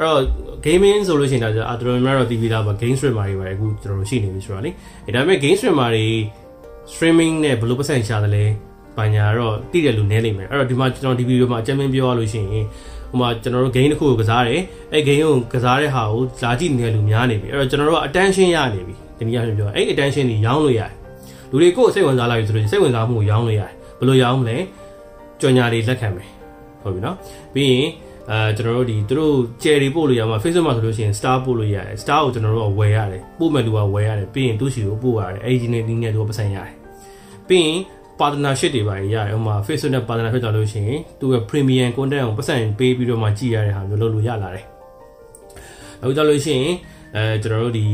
[0.00, 0.20] တော့
[0.64, 4.70] gaming ဆိုလို့ရှိရင်ဒါအတော်များတော့ TV လာပါ game streamer တွေပါအခုကျွန်တော်တို့ရှိနေပြီဆိုတော့လေ
[5.06, 6.06] အဲဒါပေမဲ့ game streamer တွေ
[6.92, 8.44] streaming နဲ့ဘယ်လိုပတ်ဆိုင်ရှာတယ်လဲ
[8.96, 12.66] ဘာညာတော့တိတယ်လို့နည်းနေမယ်အဲ့တော့ဒီမှာကျွန်တော်ဒီဗီဒီယိုမှာအကြမ်းမင်းပြောရလို့ရှိရင်
[13.10, 14.60] ဟိုမှာကျွန်တော်တို့ game တစ်ခုကိုကစားတယ်
[14.92, 20.97] အဲ game ကိုကစားတဲ့ဟာကိုလာကြည့်နေတဲ့လူများနေပြီအဲ့တော့ကျွန်တော်တို့က attention ရနေပြီဒီနည်းအားဖြင့်ပြောအဲ့ attention တွေရောင်းလို့ရတယ်
[21.50, 24.56] လူတွေကိုယ်စိတ်ဝင်စားလာပြီဆိုရင်စိတ်ဝင်စားမှုကိုရောင်းလို့ရတယ်ဘယ်လိုရောင်းမလဲ
[25.40, 26.28] ကြော်ညာတွေလက်ခံမယ်
[26.82, 27.16] ဟုတ်ပြီနော်
[27.54, 27.86] ပြီးရင်
[28.30, 36.72] အဲကျွန်တော်တို့ဒီသူတို့ကျယ်တွေပို့လို့ရမှာ Facebook မှာဆိုလို့ရှိရင် star ပို့လို့ရတယ် star ကိုကျွန်တော်တို့ကဝယ်ရတယ်ပို့မဲ့လူကဝယ်ရတယ်ပြီးရင်သူ့ရှိကိုပို့ရတယ်အဲ့ဒီနဲ့ဒီနဲ့သူကပတ်စံရတယ်
[37.48, 37.76] ပြီးရင်
[38.20, 44.64] partnership တွေပါရရတယ်ဥပမာ Facebook နဲ့ partner ဖြစ်ကြလို့ရှိရင်သူက premium content ကိုပတ်စံပေးပြီးတော့မှကြည့်ရတဲ့ဟာမျိုးလုပ်လို့ရလာတယ်
[46.00, 46.74] အခုကြလို့ရှိရင်
[47.16, 47.86] အဲကျွန်တော်တို့ဒီ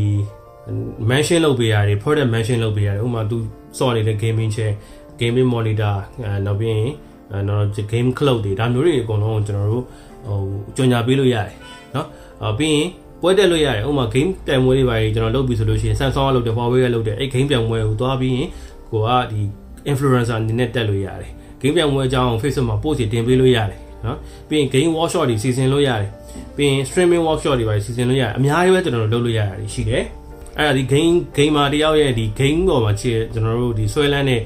[1.10, 3.38] mention လုပ်ပေးရတယ် product mention လုပ်ပေးရတယ်ဥပမာသူ
[3.78, 4.72] စော်နေတဲ့ gaming chair
[5.20, 6.92] gaming monitor အဲနောက်ပြီးရင်
[7.32, 9.84] အဲနောက် game cloud တွေဒါမျိုးတွေအကုန်လုံးကိုကျွန်တော်တို့
[10.28, 10.40] ဟို
[10.76, 11.56] ကြော်ညာပေးလို့ရတယ်
[11.94, 12.06] เนาะ
[12.44, 12.88] အပြီးရင်
[13.22, 18.48] ပွဲတက်လို့ရတယ်ဥပမာ game ပြိုင်ပွဲတွေပါကျွန်တော်လုပ်ပြီးဆိုလို့ရှိရင် Samsung ကလုပ်တယ် Huawei ကလုပ်တယ်အဲ့ game ပြိုင်ပွဲကိုသွားပြီးရင်
[18.92, 19.42] ကိုကဒီ
[19.90, 24.18] influencer အနေနဲ့တက်လို့ရတယ် game ပြိုင်ပွဲအကြောင်း Facebook မှာ post တင်ပေးလို့ရတယ်နော်
[24.50, 26.10] ပြီးရင် game workshop တွေစီစဉ်လို့ရတယ်
[26.56, 30.04] ပြီးရင် streaming workshop တွေပါစီစဉ်လို့ရတယ်အများကြီးပဲကျွန်တော်တို့လုပ်လို့ရတယ်ရှိတယ်
[30.59, 34.41] အဲ့ဒါဒီ game gamer တယောက်ရဲ့ဒီ game ပေါ်မှာခြေကျွန်တော်တို့ဒီဆွဲလန်းတဲ့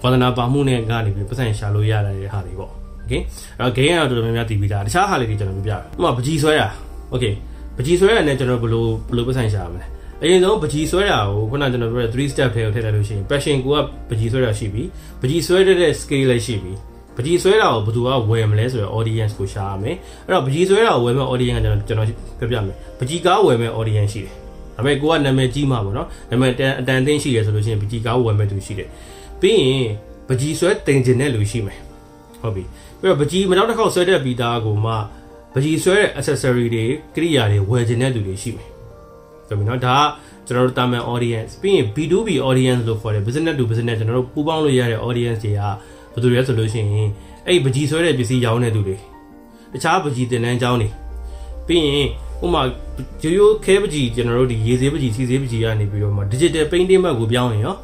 [0.00, 2.70] ကွာဒနာပါမှုနဲ့ကနေပြီးပတ်စံရှာလို့ရတဲ့ဟာတွေပေါ့
[3.04, 3.20] okay
[3.58, 6.68] အဲ့တော့ game ကတော့တော်တော်များများတည်ပြီးသားတခြားဟာလေးတွေကျွန်တော်ပြပြဥပမာပကြီးဆွဲတာ
[7.12, 7.34] okay
[7.76, 9.86] ပကြီးဆွဲတာနဲ့ကျွန်တော်ဘယ်လိုဘယ်လိုပတ်စံရှာရမလဲ
[10.22, 14.82] အရင်ဆုံးပကြီးဆွဲတာကိုခုနကျွန်တော်ပြောတဲ့3 step ထဲကိုထည့်လိုက်လို့ရှိရင် passion ကိုကပကြီးဆွဲတာရှိပြီ
[15.20, 16.72] ပကြီးဆွဲတဲ့ scale လည်းရှိပြီ
[17.16, 24.34] ပကြီးဆွဲတာကိုဘယ်သူကဝယ်မလဲဆိုတော့ audience ကိုရှာရမယ်အဲ့တော့ပကြီးဆွဲတာကိုဝယ်မဲ့ audience ကကျွန်တော်ကျွန်တော်ပြပြမယ်ပကြီးကားဝယ်မဲ့ audience ရှိတယ်
[24.80, 28.88] ဒါပေမဲ့ကိုကနာမည်ကြီးမှာပေါ့နော်နာမည်တန်အတန်သိရှိရဆိုလို့ရှိရင်ပကြီးကားဝယ်မဲ့သူရှိတယ်
[29.40, 29.88] ပြီးရင်
[30.28, 31.78] ပကြီးဆွဲတင်ကျင်တဲ့လူရှိမယ်
[32.40, 32.64] ဟုတ်ပြီ
[33.00, 34.92] ပြီးတော့ပကြီးမနောက်တစ်ခေါက်ဆွဲတဲ့ပြီးသားကိုမှ
[35.54, 36.84] ပကြီးဆွဲတဲ့ accessory တွေ
[37.14, 38.68] ကိရိယာတွေဝယ်ကျင်တဲ့လူတွေရှိမယ်
[39.48, 40.02] ဆိုပြီးတော့ဒါက
[40.46, 45.60] ကျွန်တော်တို့တာမန် audience ပြီးရင် B2B audience လို့ခေါ်တယ် business to business ကျွန်တော်တို့ပူးပေါင်းလို့ရတဲ့ audience တွေက
[46.12, 47.08] ဘယ်သူတွေလဲဆိုလို့ရှိရင်
[47.46, 48.96] အဲ့ပကြီးဆွဲတဲ့ပစ္စည်းရောင်းတဲ့သူတွေ
[49.72, 50.88] တခြားပကြီးတင်တန်းကျောင်းတွေ
[51.66, 52.08] ပြီးရင်
[52.44, 52.62] ဥမာ
[53.22, 57.76] ရိုးရိုးခဲပကြီးကျွန်တော်တို့ဒီရေစေးပကြီးစီစေးပကြီးကနေပြီးတော့မှ digital painting ဘက်ကိုပြောင်းရင်ရော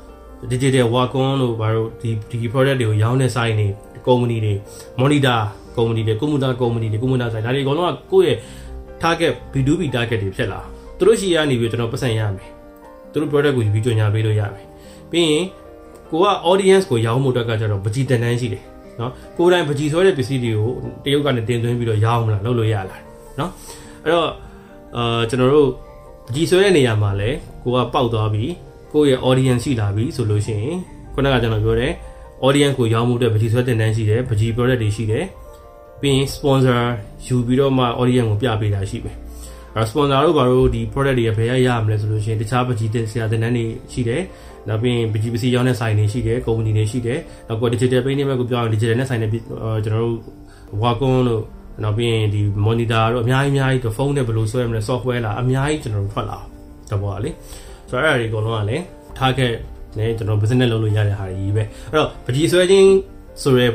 [0.51, 3.67] digital wacom လို့ဘာလို့ဒီဒီ product တွေကိုရောင်းတဲ့ site တွေ
[4.07, 4.55] company တွေ
[5.01, 5.41] monitor
[5.77, 8.39] company တွေ computer company တွေ computer site ဒါတွေအကုန်လုံးကကိုယ့်ရဲ့
[9.03, 10.61] target B2B target တွေဖြစ်လာ
[10.99, 12.51] သူတို့ရှိရနေပြီးကျွန်တော်ပတ်စံရမယ်
[13.13, 14.67] သူတို့ product ကိုယူပြီးကြော်ညာပေးလို့ရမယ်
[15.11, 15.45] ပြီးရင်
[16.11, 18.63] ကိုက audience ကိုရောင်းမှုအတွက်ကကျတော့ပကြီးတန်တန်းရှိတယ်
[19.01, 20.71] နော်ကိုယ်တိုင်ပကြီးဆွဲတဲ့ပစ္စည်းတွေကို
[21.05, 23.03] တရုတ်ကနေတင်သွင်းပြီးတော့ရောင်းမလားလုပ်လို့ရလား
[23.41, 23.51] နော်
[24.05, 24.31] အဲ့တော့
[24.97, 25.69] အာကျွန်တော်တို့
[26.27, 27.31] ပကြီးဆွဲတဲ့နေရာမှာလဲ
[27.63, 28.45] ကိုကပေါက်သွားပြီ
[28.93, 30.77] ကိုယ့်ရဲ့ audience ရှိလာပြီဆိုလို့ရှိရင်
[31.15, 31.93] ခုနကကျွန်တော်ပြောတယ်
[32.45, 35.25] audience ကိုရောင်းမှုအတွက်ပကြီးဆွဲတင်တန်းရှိတယ်ပကြီး product တွေရှိတယ်
[36.01, 36.81] ပြီးရင် sponsor
[37.27, 39.17] ယူပြီးတော့မှ audience ကိုပြပေးတာရှိမယ်
[39.75, 44.23] အဲ sponsor တို့ဘာလို့ဒီ product တွေကဘယ်ရရမလဲဆိုလို့ရှိရင်တခြားပကြီးတင်ဆရာတင်တန်းတွေရှိတယ်
[44.69, 50.17] နောက်ပြီးပကြီးပစီရောင်းတဲ့ဆိုင်တွေရှိတယ်ကုမ္ပဏီတွေရှိတယ်နောက်ကို digital painting ဘက်ကိုပြောင်းရင် digital နဲ့ဆိုင်တဲ့ကျွန်တော်တို့
[50.83, 51.43] Wacom တို့
[51.83, 56.39] နောက်ပြီးရင်ဒီ monitor တို့အများကြီးအများကြီးဖုန်းနဲ့ဘယ်လိုဆွဲမလဲ software လာအများကြီးကျွန်တော်တို့ထွက်လာ
[56.91, 57.31] တဘောကလေ
[57.89, 58.83] ဆိုတော့အဲ့ဒါတွေအကုန်လုံးကလည်း
[59.19, 59.53] target
[59.99, 62.89] နဲ့ကျွန်တော် business လုပ်လို့ရတဲ့ဟာတွေကြီးပဲအဲ့တော့ပကြီးဆွဲခြင်း
[63.43, 63.67] ဆိုရဲ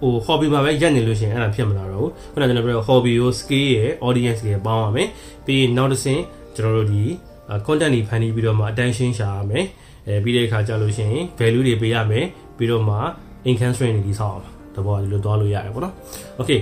[0.00, 5.08] ဟို hobby မှာပဲရက်နေလို့ရှိရင်အဲ့ဒါဖြစ်မလာတော့ဘူးခုနကကျွန်တော်ပြော hobby ကို skill ရဲ့ audience တွေပေါင်းရမယ်
[5.46, 6.22] ပြီးနောက်တစ်ဆင့်
[6.56, 7.02] ကျွန်တော်တို့ဒီ
[7.66, 9.64] content တွေဖန်တီးပြီးတော့မှ attention ရှာရမယ်
[10.06, 12.96] အဲပြီးတဲ့အခါကျလို့ရှိရင် value တွေပေးရမယ်ပြီးတော့မှ
[13.48, 14.46] income stream တွေတည်ဆောက်အောင်
[14.76, 15.94] တဘောဒီလိုသွားလို့ရတယ်ပေါ့နော်
[16.40, 16.60] okay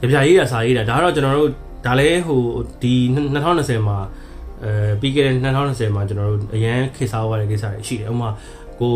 [0.00, 1.50] ကြပြရေးတာစာရေးတာဒါကတော့ကျွန်တော်တို့
[1.86, 2.42] ဒါလည်းဟို
[2.82, 2.94] ဒီ
[3.34, 3.98] 2020မှာ
[4.64, 8.30] အဲပြီးခဲ့တဲ့2020မှာကျွန်တော်တို့အရန်ခေတ်စားသွားတဲ့ကိစ္စတွေရှိတယ်ဥပမာ
[8.80, 8.94] ကို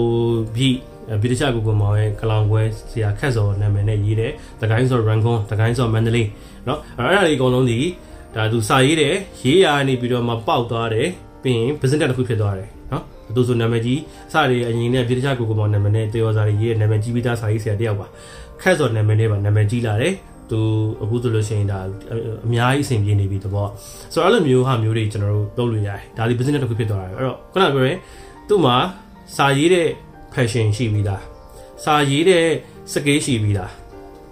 [0.54, 0.76] ပြီး
[1.22, 6.28] ဗီဒီချာကိုကိုမောင်ရဲ့ကလောင်ပွဲဆရာခက်စော်နာမည်နဲ့ရေးတဲ့တကိုင်းစော်ရန်ကုန်တကိုင်းစော်မန္တလေး
[6.66, 7.78] เนาะအဲ့ဒါတွေအကုန်လုံးဒီ
[8.34, 11.08] ဒါသူစာရေးတယ်ရေးရာနေပြီးတော့မှပေါက်သွားတယ်
[11.42, 13.02] ပြီးရင် business တစ်ခုဖြစ်သွားတယ်เนาะ
[13.36, 14.00] သူဆိုနာမည်ကြီး
[14.32, 18.06] စတွေအရင်နဲ့ဗီဒီချာကိုကိုမောင်နာမည်နဲ့တေယောစာတွေရေးတဲ့နာမည်ကြီးပြီးသားစာရေးဆရာတယောက်ပါ
[18.62, 20.12] ခက်စော်နာမည်နဲ့ပါနာမည်ကြီးလာတယ်
[20.51, 20.59] သူ
[21.01, 21.79] အခုဆိုလို့ရှိရင်ဒါ
[22.45, 23.67] အများကြီးအဆင်ပြေနေပြီတဘော
[24.13, 27.93] ဆိုတော့အဲ့လိုမျိုးဟာမျိုးတွေကျွန်တော်တို့လုပ်လို့ရတယ်ဒါဒီ business တစ်ခုဖြစ်သွားတယ်အဲ့တော့ခုနကပြောရဲ
[28.47, 28.75] သူ့မှာ
[29.35, 29.87] စာရေးတဲ့
[30.33, 31.21] passion ရှိပြီးသား
[31.83, 32.45] စာရေးတဲ့
[32.93, 33.71] skill ရှိပြီးသား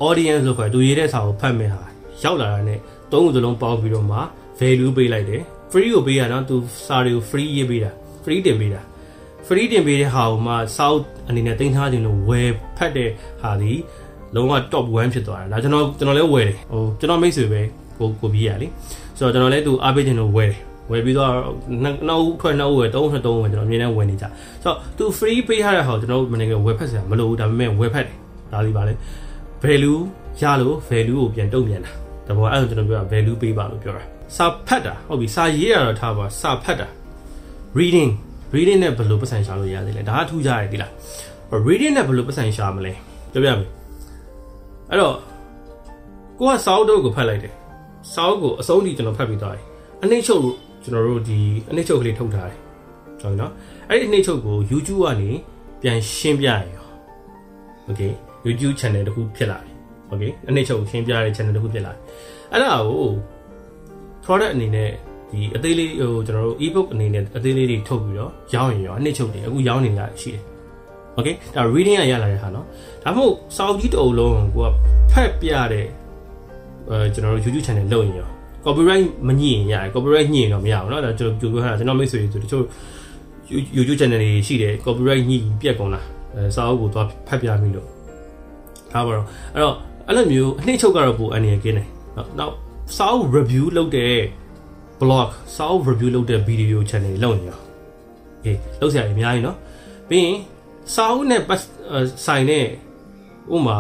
[0.06, 1.84] audience လို့ခေါ်သူရေးတဲ့စာကိုဖတ်မယ်ဟာ
[2.24, 2.80] ရောက်လာတာနဲ့
[3.12, 4.20] သုံးခုစလုံးပေါင်းပြီးတော့မှ
[4.60, 6.56] value ပေးလိုက်တယ် free ကိုပေးရတော့သူ
[6.88, 7.92] စာတွေကို free ရေးပေးတာ
[8.24, 8.82] free တင်ပေးတာ
[9.48, 13.10] free တင်ပေးတဲ့ဟာကိုမှ south အနေနဲ့တင်ထားခြင်းလို့ဝယ်ဖတ်တဲ့
[13.42, 13.74] ဟာဒီ
[14.36, 17.62] လုံးဝ top 1ဖြစ်သွားတယ်ဒါကျွန်တော်ကျွန်တော်လည်းဝယ်တယ်ဟိုကျွန်တော်မိတ်ဆွေပဲ
[18.00, 18.68] ကိုကိုပြီးရလေ
[19.18, 20.60] ဆိုတော့ကျွန်တော်လည်းသူအားပေးခြင်းလို့ဝယ်တယ်
[20.92, 21.32] ဝယ်ပြီးတော့
[22.10, 24.26] နောက်ဦးထွက်နောက်ဦးဝယ်သုံးထွက်သုံးဝယ်ကျွန်တော်အမြင်နဲ့ဝယ်နေကြ
[24.64, 28.18] ဆိုတော့သူ free ပေးထားတဲ့ဟာကိုကျွန်တော်မနေကဝယ်ဖက်စရာမလိုဘူးဒါပေမဲ့ဝယ်ဖက်တယ်
[28.52, 28.94] ဒါဒီပါလေ
[29.64, 30.00] value
[30.42, 31.92] ရလို့ value ကိုပြန်တုံ့ပြန်တာ
[32.28, 34.04] ဒါပေါ်အဲ့ဒါကျွန်တော်ပြောတာ value ပေးပါလို့ပြောတာ
[34.36, 36.88] စာဖတ်တာဟုတ်ပြီစာရေးရတော့ထားပါစာဖတ်တာ
[37.80, 38.12] reading
[38.56, 40.92] reading နဲ့ဘယ်လိုပတ်စံရှာလို့ရသေးလဲဒါကထူးကြရတယ်ဒီလား
[41.68, 42.94] reading နဲ့ဘယ်လိုပတ်စံရှာမလဲ
[43.32, 43.70] ပြောပြမယ်
[44.92, 45.16] အဲ့တော့
[46.40, 47.54] ကိုကစာအုပ်တော့ကိုဖတ်လိုက်တယ်
[48.14, 49.64] စာအုပ်ကိုအဆုံးထိကျွန်တော်ဖတ်ပြီးသွားတယ်
[50.04, 50.46] အနှိမ့်ချုပ်
[50.84, 52.60] ကျွန်တော်တို့ဒီအနှိမ့်ချုပ်ကလေးထုတ်ထားတယ်
[53.22, 53.52] ကျွန်တော်နော်
[53.90, 55.30] အဲ့ဒီအနှိမ့်ချုပ်ကို YouTube ကနေ
[55.82, 56.86] ပြန်ရှင်းပြရရော
[57.90, 58.14] Okay
[58.46, 59.72] YouTube channel တခုဖြစ်လာပြီ
[60.12, 62.00] Okay အနှိမ့်ချုပ်ရှင်းပြတဲ့ channel တခုဖြစ်လာပြီ
[62.52, 63.06] အဲ့ဒါကို
[64.24, 64.90] product အနေနဲ့
[65.32, 70.44] ဒီအသေးလေးဟိုကျွန်တော်တို့ ebook အနေနဲ့အသေးလေးတွေထုတ်ပြီးတော့ရောင်းရင်ရောအနှိမ့်ချုပ်တယ်အခုရောင်းနေရရှိတယ်
[71.19, 72.67] Okay ဒါ reading ကရလာတဲ့ဟာနော်
[73.05, 74.73] ဒါမှမဟုတ်စာအုပ်ကြီးတစ်အုပ်လုံးကိုက
[75.13, 75.87] ဖတ်ပြတဲ့
[76.91, 78.29] အဲကျွန်တော်တို့ YouTube channel လုပ်ရင်ရော
[78.65, 82.65] copyright မညှိရင်ရတယ် copyright ညှိရင်တော့မရဘူးเนาะဒါကျွန်တော်ပြောထားတာကျွန်တော်မိတ်ဆွေတွေဆိုတချို့
[83.77, 86.05] YouTube channel တွေရှိတယ် copyright ညှိပြက်ကုန်လား
[86.35, 87.87] အဲစာအုပ်ကိုသွားဖတ်ပြမိလို့
[88.93, 89.75] ဒါပါတော့အဲ့တော့
[90.07, 91.89] အဲ့လိုမျိုးအနှိမ့်ချုပ်ကတော့ပိုအနေကင်းတယ်
[92.39, 92.55] နောက်
[92.97, 94.15] စာအုပ် review လုပ်တဲ့
[95.01, 97.61] blog စာအုပ် review လုပ်တဲ့ video channel တွေလုပ်နေရော
[98.45, 99.57] အေးလုပ်စရာအများကြီးเนาะ
[100.09, 100.37] ပြီးရင်
[100.95, 101.43] စာအုပ်နဲ့
[102.27, 102.67] ဆိုင်နဲ့
[103.55, 103.79] ဥမာ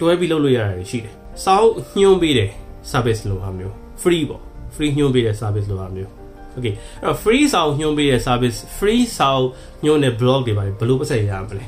[0.00, 2.50] တွဲပြီးလုပ်လို့ရတယ်ရှိတယ်စာအုပ်ညွှန်းပေးတယ်
[2.90, 4.42] service လိုဟာမျိုး free ပေါ့
[4.74, 6.10] free ညွှန်းပေးတဲ့ service လိုဟာမျိုး
[6.56, 9.48] okay အဲ့တော့ free စာအုပ်ညွှန်းပေးတဲ့ service free စာအုပ်
[9.84, 11.64] ညွှန်းတဲ့ blog တွေပါဘယ်လိုပတ်သက်ရမလဲ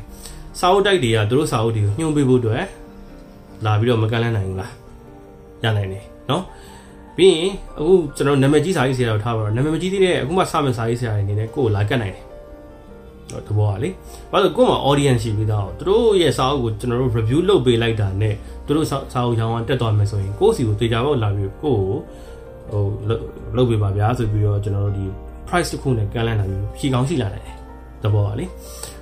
[0.61, 2.65] စာအုပ်တိုက်တွေကသူတို့စာအုပ်တွေကိုညွှန်းပေးဖို့အတွက်
[3.65, 4.73] လာပြီးတော့မကန့်လန့်နိုင်ဘူးလား
[5.65, 6.43] ရနိုင်တယ်เนาะ
[7.17, 12.25] ပြီးရင်အခုကျွန်တော်နာမည်ကြီးစာရေးဆရာကိုထားပါတော့နာမည်မကြီးသေးတဲ့အခုမှစမယ်စာရေးဆရာတွေအနေနဲ့ကိုယ်ကိုလာကတ်နိုင်တယ်
[13.34, 13.90] တော့တဘောကလေ
[14.32, 22.00] ဘာလို့ကိုယ်မှာ audience ရှိပြီးသားသူတို့ရဲ့စာအုပ်ကိုကျွန်တော်တို့ review လုပ်ပေးလိုက်တာနဲ့သူတို့စာအုပ်ရောင်းအောင်တက်သွားမယ်ဆိုရင်ကိုယ့်စီကိုတေချာပေါက်လာပြီးကိုယ့်ကို
[22.72, 22.84] ဟို
[23.58, 25.06] လုပ်ပေးပါဗျာဆိုပြီးတော့ကျွန်တော်တို့ဒီ
[25.48, 27.46] price တစ်ခုနဲ့ကန့်လန့်တာမျိုးဖြီကောင်းရှိလာတယ်
[28.04, 28.46] တဘောကလေ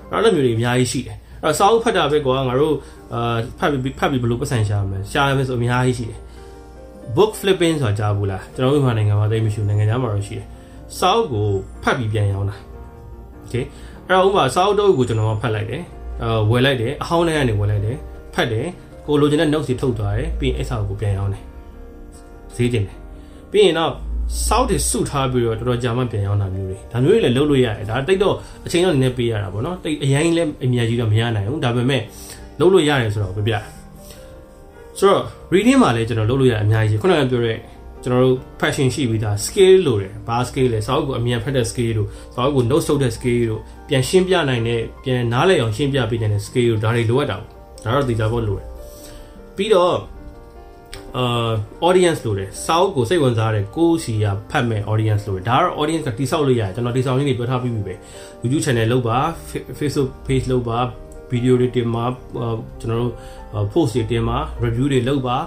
[0.10, 2.76] အဲ့လိုမျိုးတွေအများကြီးရှိတယ်အဲ့စာအုပ်ဖတ်တာပဲကွာငါတို့
[3.14, 6.20] အာဖတ်ပြီးဖတ်ပြီးဘယ်လိုပတ်စံရှာမလဲရှာရမယ်ဆိုအများကြီးရှိတယ်
[7.16, 10.48] book flipping ဆိုတာကြားဘူးလားကျွန်တော်တို့မြန်မာနိုင်ငံမှာသိမရှိဘူးနိုင်ငံခြားမှာတော့ရှိတယ်
[11.00, 11.48] စာအုပ်ကို
[11.84, 12.56] ဖတ်ပြီးပြန်ရောင်းတာ
[13.44, 13.64] okay
[14.12, 15.84] အဲ့တော့ဥပမာစာအုပ်တုပ်ကိုကျွန်တော်ဖတ်လိုက်တယ်
[16.24, 17.98] အာဝယ်လိုက်တယ်အဟောင်းထဲကနေဝယ်လိုက်တယ်
[18.34, 18.68] ဖတ်တယ်
[19.06, 21.44] ကိုလိုချင်တဲ့ notes တွေထုတ်သွားတယ်ပြီးရင်အဲ့စာအုပ်ကိုပြန်ရောင်းတယ်
[22.56, 22.98] ဈေးတင်တယ်
[23.52, 23.92] ပြီးရင်တော့
[24.48, 32.02] စောက်တွေစုထားပြီးတော့တော်တော်ကြာမှပြန်ရောက်တာမျိုးတွေဒါမျိုးတွေလည်းလုပ်လို့ရတယ်ဒါတိတ်တော့အချိန်တော့နည်းနည်းပေးရတာပေါ့နော်တိတ်အရင်လည်းအများကြီးတော့မရနိုင်ဘူးဒါပေမဲ့
[32.60, 33.54] လုပ်လို့ရတယ်ဆိုတော့ပြပြ
[35.00, 37.58] ဆိုတော့ reading မှာလည်းကျွန်တော်လုပ်လို့ရအများကြီးခုနကပြောတဲ့
[38.04, 47.50] ကျွန်တော်တို့ passion ရှိပြီးသား skill လို့တယ်ဘာ skill လဲစာအုပ်ကိုအမြန်ဖတ်တဲ့ skill တို့စာအုပ်ကို note ထုတ်တဲ့ skill တို့ပြန်ရှင်းပြနိုင်တဲ့ပြန်နားလည်အောင်ရှင်းပြပေးနိုင်တဲ့ skill တို့ဒါတွေလိုအပ်တာပေါ့
[47.84, 48.68] ဒါတော့သိကြဖို့လိုတယ်
[49.56, 49.96] ပြီးတော့
[51.18, 51.52] အာ
[51.88, 57.96] audience လို့တယ်စာအုပ်ကိုစိတ်ဝင်စားတဲ့ကိုစီရဖတ်မဲ့ audience လို့တယ်ဒါကတော့ audience ကတိဆောက်လို့ရတယ်ကျွန်တော်တိဆောက်ရင်းတွေပြောထားပြီးပြီပဲ
[58.44, 59.18] YouTube channel လုပ်ပါ
[59.80, 60.80] Facebook page လုပ်ပါ
[61.32, 62.06] ဗီဒီယိုတွေတင်ပါ
[62.80, 63.14] ကျွန်တော်တို့
[63.74, 65.38] post တွေတင်ပါ review တွေလုပ်ပါ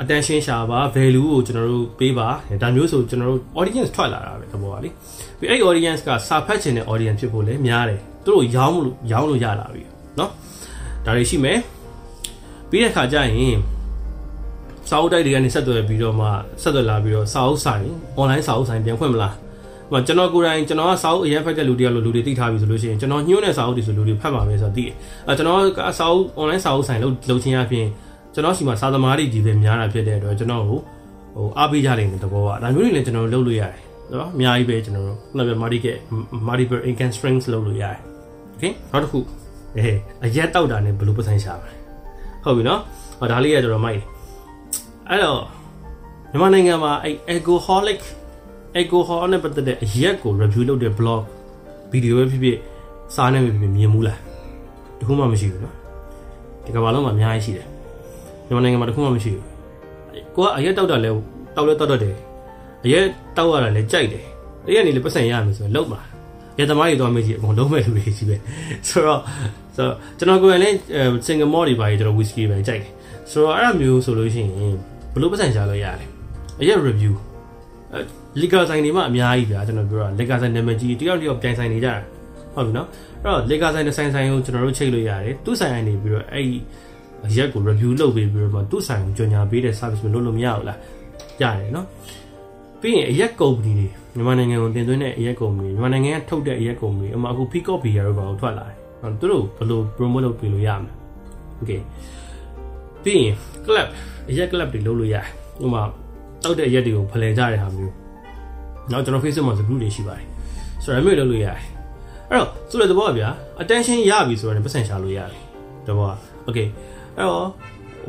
[0.00, 2.28] attention ရှာပါ value ကိုကျွန်တော်တို့ပေးပါ
[2.62, 4.88] ဒါမျိုးဆိုကျွန်တော်တို့ audience ထွက်လာတာပဲသဘောပါလေ
[5.38, 9.82] ပြီးအဲ့ audience ကစာဖတ်ချင်တဲ့ audience ဖြစ်ဖို့လည်းများတယ်သူတို့ရောင်းလို့ရောင်းလို့ရလာပြီ
[10.16, 10.30] เนาะ
[11.04, 11.58] ဒါတွေရှိမယ်
[12.70, 13.58] ပြီးတဲ့ခါကျရင်
[14.88, 16.26] စာအုပ်တိုက်တွေကနေဆက်သွယ်ပြီးတော့မှ
[16.62, 17.86] ဆက်သွယ်လာပြီးတော့စာအုပ်ဆိုင်
[18.18, 19.34] online စာအုပ်ဆိုင်ပြန်ဖွင့်မလား
[19.90, 24.94] ဟိုကျွန်တော်ကိုယ်တိုင်ကျွန်တော်ကစာအုပ်အရင်ဖတ်တဲ့လူတယောက်လိုလူတွေသိထားပြီဆိုလို့ရှိရင်ကျွန်တော်ညှိုးတဲ့စာအုပ်တွေဆိုလူတွေဖတ်ပါမယ်ဆိုတော့သိတယ်
[25.26, 27.86] အဲကျွန်တော်ကစာအုပ် online စာအုပ်ဆိုင်လုပ်လုပ်ချင်းအပြင်
[28.33, 30.79] ကျွန်တော်စီမှာစာသမားတွေကြီးပဲများတာဖြစ်တဲ့အတွက်ကျွန်တော်ကို
[31.35, 33.73] ဟိုအားပေးကြလိမ့်မယ်တဘောကဒါမျိုးတွေလည်းကျွန်တော်လုပ်လို့ရတယ်
[34.11, 35.97] နော်အများကြီးပဲကျွန်တော်တို့ခုနက multiple
[36.47, 37.99] multiple income strings လုပ်လို့ရတယ်
[38.55, 39.19] okay နောက်တစ်ခု
[39.77, 41.75] အေးအရက်တောက်တာနဲ့ဘယ်လိုပတ်ဆိုင်ရှာပါလဲ
[42.43, 42.81] ဟုတ်ပြီနော်
[43.19, 44.05] ဟောဒါလေးရကျွန်တော်မိုက်တယ်
[45.09, 45.41] အဲ့တော့
[46.31, 48.01] မြန်မာနိုင်ငံမှာအဲ့ alcoholic
[48.79, 51.21] alcohol နဲ့ပတ်သက်တဲ့အရက်ကို review လုပ်တဲ့ blog
[51.91, 52.57] video ပဲဖြစ်ဖြစ်
[53.15, 54.19] စားနေပဲဖြစ်ဖြစ်မြင်ဘူးလား
[54.99, 55.75] တခုမှမရှိဘူးနော်
[56.65, 57.67] ဒီကမ္ဘာလုံးမှာအများကြီးရှိတယ်
[58.51, 59.45] မြန်မာနိုင်ငံမှာတခုမှမရှိဘူး
[60.35, 61.09] ကိုကအရက်တောက်တာလဲ
[61.55, 62.15] တောက်လဲတောက်တတ်တယ်
[62.85, 63.05] အရက်
[63.37, 64.23] တောက်ရတာလဲကြိုက်တယ်
[64.65, 66.01] တရက်နေလေပတ်စံရမယ်ဆိုရင်လုံးပါ
[66.59, 68.35] ရသမားတွေတော့မေးကြည့်အကုန်လုံးမဲ့လူတွေကြီးပဲ
[68.87, 69.19] ဆိုတော့
[69.75, 70.75] ဆိုတော့ကျွန်တော်ကိုယ်လည်း
[71.25, 72.91] single malt တွေပါကြီးကျွန်တော် whisky ပဲကြိုက်တယ်
[73.31, 74.75] ဆိုတော့အဲ့လိုမျိုးဆိုလို့ရှိရင်
[75.13, 76.09] ဘလို့ပတ်စံရှာလို့ရတယ်
[76.61, 77.13] အရက် review
[78.41, 81.93] လီဂါဆိုင်တွေမှအများကြီးဗျာကျွန်တော်ပြောတာလီဂါဆိုင်နာမည်ကြီးတယောက်တယောက်ပြိုင်ဆိုင်နေကြတာ
[82.55, 82.87] ဟုတ်ပြီနော်
[83.23, 86.45] အဲ့တော့လီဂါဆိုင်တစ်ဆိုင်ဆိုင်ကိုကျွန်တော်တို့ချိတ်လို့ရတယ်သူ့ဆိုင်ကနေပြီးတော့အဲ့
[87.37, 90.79] ရက်ကို review လုပ်ပေးပြီးတော့မှသူ့ဆိုင်ကိုကြော်ညာပေးတဲ့ service မျိုးလုပ်လို့မရဘူးလား
[91.41, 91.87] ရတယ်နော်
[92.81, 100.93] ပြီးရင်အရက်ကုမ္ပဏီတွေမြန်မာနိုင်ငံကိုတင်သွင်းတဲ့အရက်ကုမ္ပဏီမြန်မာနိုင်ငံကထုတ်တဲ့အရက်ကုမ္ပဏီအမှအခု Peacock Beer တို့ဘာလို့ထွက်လာတယ်သူတို့ဘယ်လို promote လုပ်ပေးလို့ရမလဲ
[101.61, 101.81] okay
[103.03, 103.87] ပြီးရင် club
[104.29, 105.25] အရက် club တွေလုပ်လို့ရတယ်
[105.63, 105.81] ဥပမာ
[106.43, 107.93] တောက်တဲ့အရက်တွေကိုဖလှယ်ကြတဲ့ဟာမျိုး
[108.91, 110.27] နောက်ကျွန်တော် Facebook မှာ group တွေရှိပါတယ်
[110.83, 111.57] ဆိုတော့မျိုးလုပ်လို့ရတယ်
[112.29, 113.29] အဲ့တော့ဆိုတဲ့သဘောကဗျာ
[113.61, 115.41] attention ရပြီဆိုတော့ပတ်စံရှာလို့ရတယ်
[115.87, 116.15] သဘောက
[116.47, 116.67] okay
[117.21, 117.47] အဲ့တော့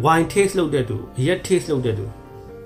[0.05, 2.05] wine taste လုပ်တဲ့သူအရက် taste လုပ်တဲ့သူ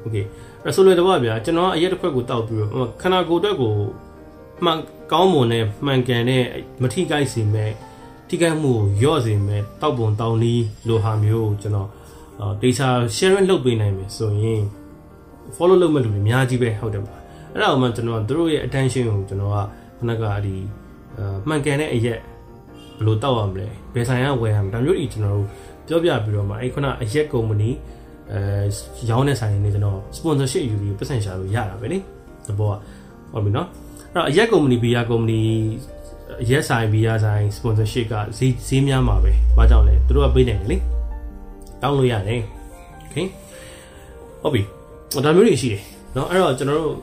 [0.05, 0.25] okay
[0.65, 3.73] အဲ့ဆိုလို့တော့ဗျာကျွန်တော်အရက်တစ်ခွက်ကိုတောက်ပြီးတော့ခန္ဓာကိုယ်အတွက်ကို
[4.65, 4.79] မှန်
[5.13, 6.45] ကောင်းမွန်တဲ့မှန်ကန်တဲ့
[6.83, 7.73] မထိကိုက်စေမဲ့
[8.29, 11.89] ထိကိုက်မှုကိုရော့စေမဲ့တောက်ပုံတောင်းနီးလိုဟာမျိုးကိုကျွန်တော်
[12.63, 14.63] data sharing လုပ်ပေးနိုင်မယ်ဆိုရင်
[15.57, 17.15] follow လုပ်မဲ့လူတွေအများကြီးပဲဟုတ်တယ်ပါ
[17.53, 19.57] အဲ့ဒါမှကျွန်တော်တို့ရဲ့ attention ကိုကျွန်တော်က
[19.99, 20.57] ခဏကဒီ
[21.49, 22.21] မှန်ကန်တဲ့အရက်
[22.99, 25.49] ဘယ်လိုတောက်ရမလဲဘယ်ဆိုင်ကဝယ်ရမလဲဒါမျိုးကြီးကျွန်တော်တို့
[25.88, 27.70] ပြောပြပြီးတော့မှအဲ့ခုနအရက်ကုမ္ပဏီ
[28.32, 28.40] အဲ
[29.10, 31.98] ရောင်းတဲ့ဆိုင်နေကျွန်တော် sponsorship ယူပြီးပတ်စံရှာလို့ရတာပဲလေ
[32.48, 32.76] သဘောက
[33.34, 33.68] ဟုတ်ပြီနော်
[34.14, 35.42] အဲ့တော့အရက်ကုမ္ပဏီဘီယာကုမ္ပဏီ
[36.50, 40.78] ရက်ဆိုင်ဘီယာဆိုင် sponsorship ကဈေးဈေးများမှာပဲဘာကြောင့်လဲသူတို့ကပေးနိုင်တယ်လေ
[41.82, 42.42] တောင်းလို့ရတယ်
[43.04, 43.26] okay
[44.42, 44.62] ဟုတ်ပြီ
[45.26, 45.84] ဒါမျိုးတွေရှိတယ်
[46.14, 46.98] เนาะအဲ့တော့ကျွန်တော်တို့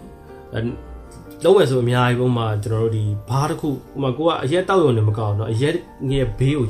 [1.45, 5.75] လုံးဝဆိုအများကြီးပုံမှာကျွန်တော်တို့ဒီဘားတစ်ခုဥမာကိုကအရက်တောက်ရုံနဲ့မကောက်တော့အရက်
[6.11, 6.67] ငယ်ဘေးကို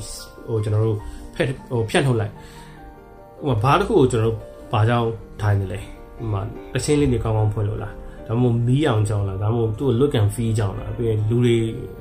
[0.47, 0.99] ဟိုကျွန်တော်တို့
[1.36, 2.34] ဖက်ဟိုဖြတ်ထုတ်လိုက်
[3.46, 4.38] ဟိုဘာတစ်ခုကိုကျွန်တော်တို့
[4.72, 5.10] ဘာကြောင့်
[5.41, 5.80] ထိုင်နေလဲ
[6.17, 6.41] ဟိုမှာ
[6.76, 7.93] အချင်းလေးတွေကောင်းကောင်းဖွင့်လို့လား
[8.28, 11.56] ဒါမှမဟုတ်မီးအောင်ကြောင်းလားဒါမှမဟုတ်သူ့ look and feel ကြောင်းလားပြီးရင်လူတွေ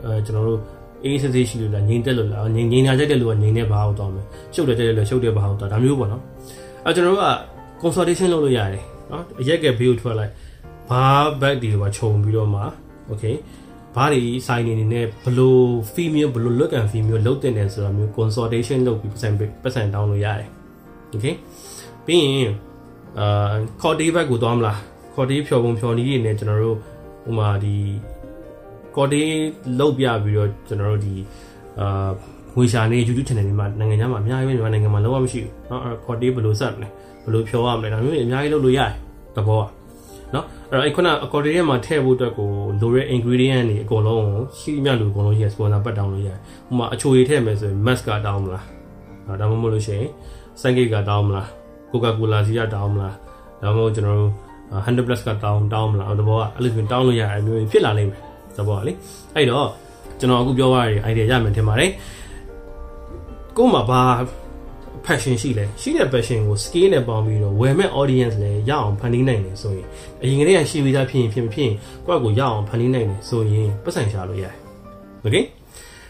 [0.04, 0.60] အဲကျွန်တော်တို့
[1.04, 6.22] အေးစစ်စစ်ရှိလို့လားငြိမ်သက်လို့လားငြိမ်ငြိမ်နာကြတဲ့လူကငြိမ်တဲ့ဘာကိုတောင်းမယ်ရှုပ်တဲ့တဲ့လူရှုပ်တဲ့ဘာကိုတောင်းဒါမျိုးပေါ့နော်
[6.84, 7.26] အဲကျွန်တော်တို့က
[7.82, 10.32] consultation လုပ်လို့ရတယ်နော်အရက်ကဘေးကိုထွက်လိုက်
[10.90, 11.02] ဘာ
[11.40, 12.60] back ဒီကခြုံပြီးတော့မှ
[13.10, 13.34] okay
[13.95, 15.61] ဘာတွေစိုင်းနေနေနဲ့ဘလို့
[15.93, 19.29] female ဘလို့ look and female လုပ်တဲ့နေဆိုတာမျိုး consultation လုပ်ပြီးပတ်စံ
[19.63, 20.49] ပတ်စံတောင်းလို့ရတယ်
[21.13, 21.35] okay
[22.05, 22.53] ပြီးရင်
[23.19, 24.77] အာ cordy back ကိုသွားမလား
[25.15, 26.77] cordy ဖြော်ပုံဖြော်နည်းတွေနဲ့ကျွန်တော်တို့
[27.23, 27.75] ဟိုမှာဒီ
[28.95, 29.23] cordy
[29.79, 31.15] လောက်ပြပြီးတော့ကျွန်တော်တို့ဒီ
[31.79, 32.09] အာ
[32.55, 36.87] ငွေရှာနေ YouTube channel တွေမှာနိုင်ငံခြားမှာအများကြီးပဲမြန်မာနိုင်ငံမှာလုံးဝမရှိဘူးเนาะ cordy ဘယ်လိုဆက်မလဲ
[37.23, 38.91] ဘယ်လိုဖြော်ရမလဲဒါမျိုးအများကြီးလုပ်လို့ရတယ်
[39.35, 39.69] တဘောอ่ะ
[40.34, 44.26] နော်အဲ့တော့အဲ့ခုန accordion မှာထည့်ဖို့အတွက်ကိုလိုတဲ့ ingredient တွေအကုန်လုံး
[44.58, 48.66] ရှိမြလို့အကုန်လုံးရ sponsor ပတ်တောင်းလို့ရတယ်ဥပမာအချိုရည်ထည့်မယ်ဆိုရင် mask ကတောင်းမလား
[49.26, 50.08] နော်ဒါမှမဟုတ်လို့ရှိရင်
[50.60, 51.46] sanke ကတောင်းမလား
[51.90, 53.14] coca cola စီကတောင်းမလား
[53.62, 54.32] ဒါမှမဟုတ်ကျွန်တော်တို့
[54.86, 58.20] 100 plus ကတောင်းတောင်းမလားတဘောကအဲ့လိုမျိုးတောင်းလို့ရတယ်မျိုးဖြစ်လာနိုင်မယ်
[58.56, 58.92] တဘောကလေ
[59.34, 59.68] အဲ့တော့
[60.20, 61.90] ကျွန်တော်အခုပြောရတဲ့ idea ရမယ်ထင်ပါတယ်
[63.56, 64.02] ကို့မှာဘာ
[65.06, 69.86] passion ရှိလဲရှိတဲ့ passion ကို skill နဲ့ပေါင်းပြီးတော့ဝယ်မဲ့ audience လည်းရအောင်ဖန်တီးနိုင်တယ်ဆိုရင်
[70.22, 71.74] အရင်ကတည်းကရှိပြီးသားဖြစ်ရင်ဖြစ်မဖြစ်ရင်
[72.06, 74.54] ကိုယ့်ကိုရအောင်ဖန်တီးနိုင်တယ်ဆိုရင်ပတ်စံရှာလို့ရတယ်။
[75.24, 75.44] Okay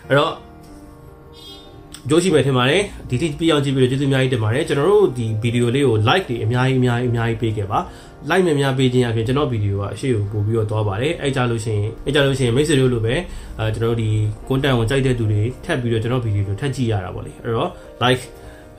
[0.08, 0.32] အဲ့တော့
[2.08, 7.78] ကြိုးရှိမယ်ထင်ပါတယ်ဒီတိပြအောင်ကြည့်ပြီးတော့ကျေးဇူးအများကြီးတင်ပါတယ်ကျွန်တော်တို့ဒီဗီဒီယိုလေးကို like တွေအများကြီးအများကြီးအများကြီးပေးခဲ့ပါ
[8.30, 13.14] like များများပေးခြင်းအပြင်ကျွန်တော်ဗီဒီယိုကအရှိကိုပို့ပြီးတော့သွားပါတယ်အဲ့ကြလို့ရှိရင်အဲ့ကြလို့ရှိရင်မိတ်ဆွေတို့လိုပဲ
[13.58, 14.08] အဲကျွန်တော်တို့ဒီ
[14.48, 17.70] content ကိုကြိုက်တဲ့သူတွေထပ်ပြီးတော့ကျွန်တော်ဗီဒီယိုကိုထပ်ကြည့်ရတာပေါ့လေအဲ့တော့
[18.02, 18.22] like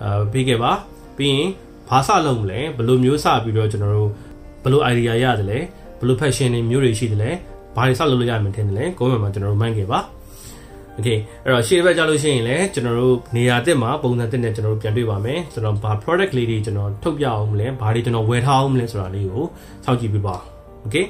[0.04, 0.72] အာပေးခဲ့ပါ
[1.18, 1.50] ပြီးရင်
[1.90, 4.10] ဘာစလုပ်မလဲဘယ်လိုမျိုးစပြီးတော့ကျွန်တော်တို့
[4.64, 5.60] ဘယ်လို idea ရတယ်လဲ
[6.00, 7.32] ဘယ်လို fashion တွေမျိုးတွေရှိတယ်လဲ
[7.76, 10.00] ဘာတွေစလုပ်လို့ရမှန်းထင်တယ်လဲ comment မှာကျွန်တော်တို့မှန်းခဲ့ပါ
[10.98, 19.46] Okay အဲ့တော့ရှေ့ဘက်ကြလို့ရှိရင်လည်းကျွန်တော်တို့နေရာတက်မှာပုံစံတက်နဲ့ကျွန်တော်တို့ပြန်တွေ့ပါမယ်ကျွန်တော်ဘာ product လေးတွေကျွန်တော်ထုတ်ပြအောင်မလဲဘာတွေကျွန်တော်ဝယ်ထားအောင်မလဲဆိုတာလေးကို
[19.86, 20.36] စောင့်ကြည့်ပြပါ
[20.86, 21.06] Okay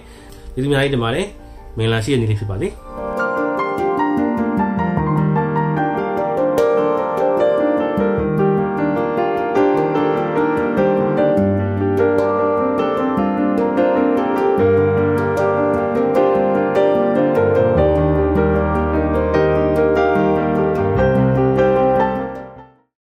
[0.54, 1.28] ကျေးဇူးများကြီးတင်ပါတယ်
[1.78, 2.68] မင်္ဂလာရှိတဲ့နေ့လေးဖြစ်ပါစေ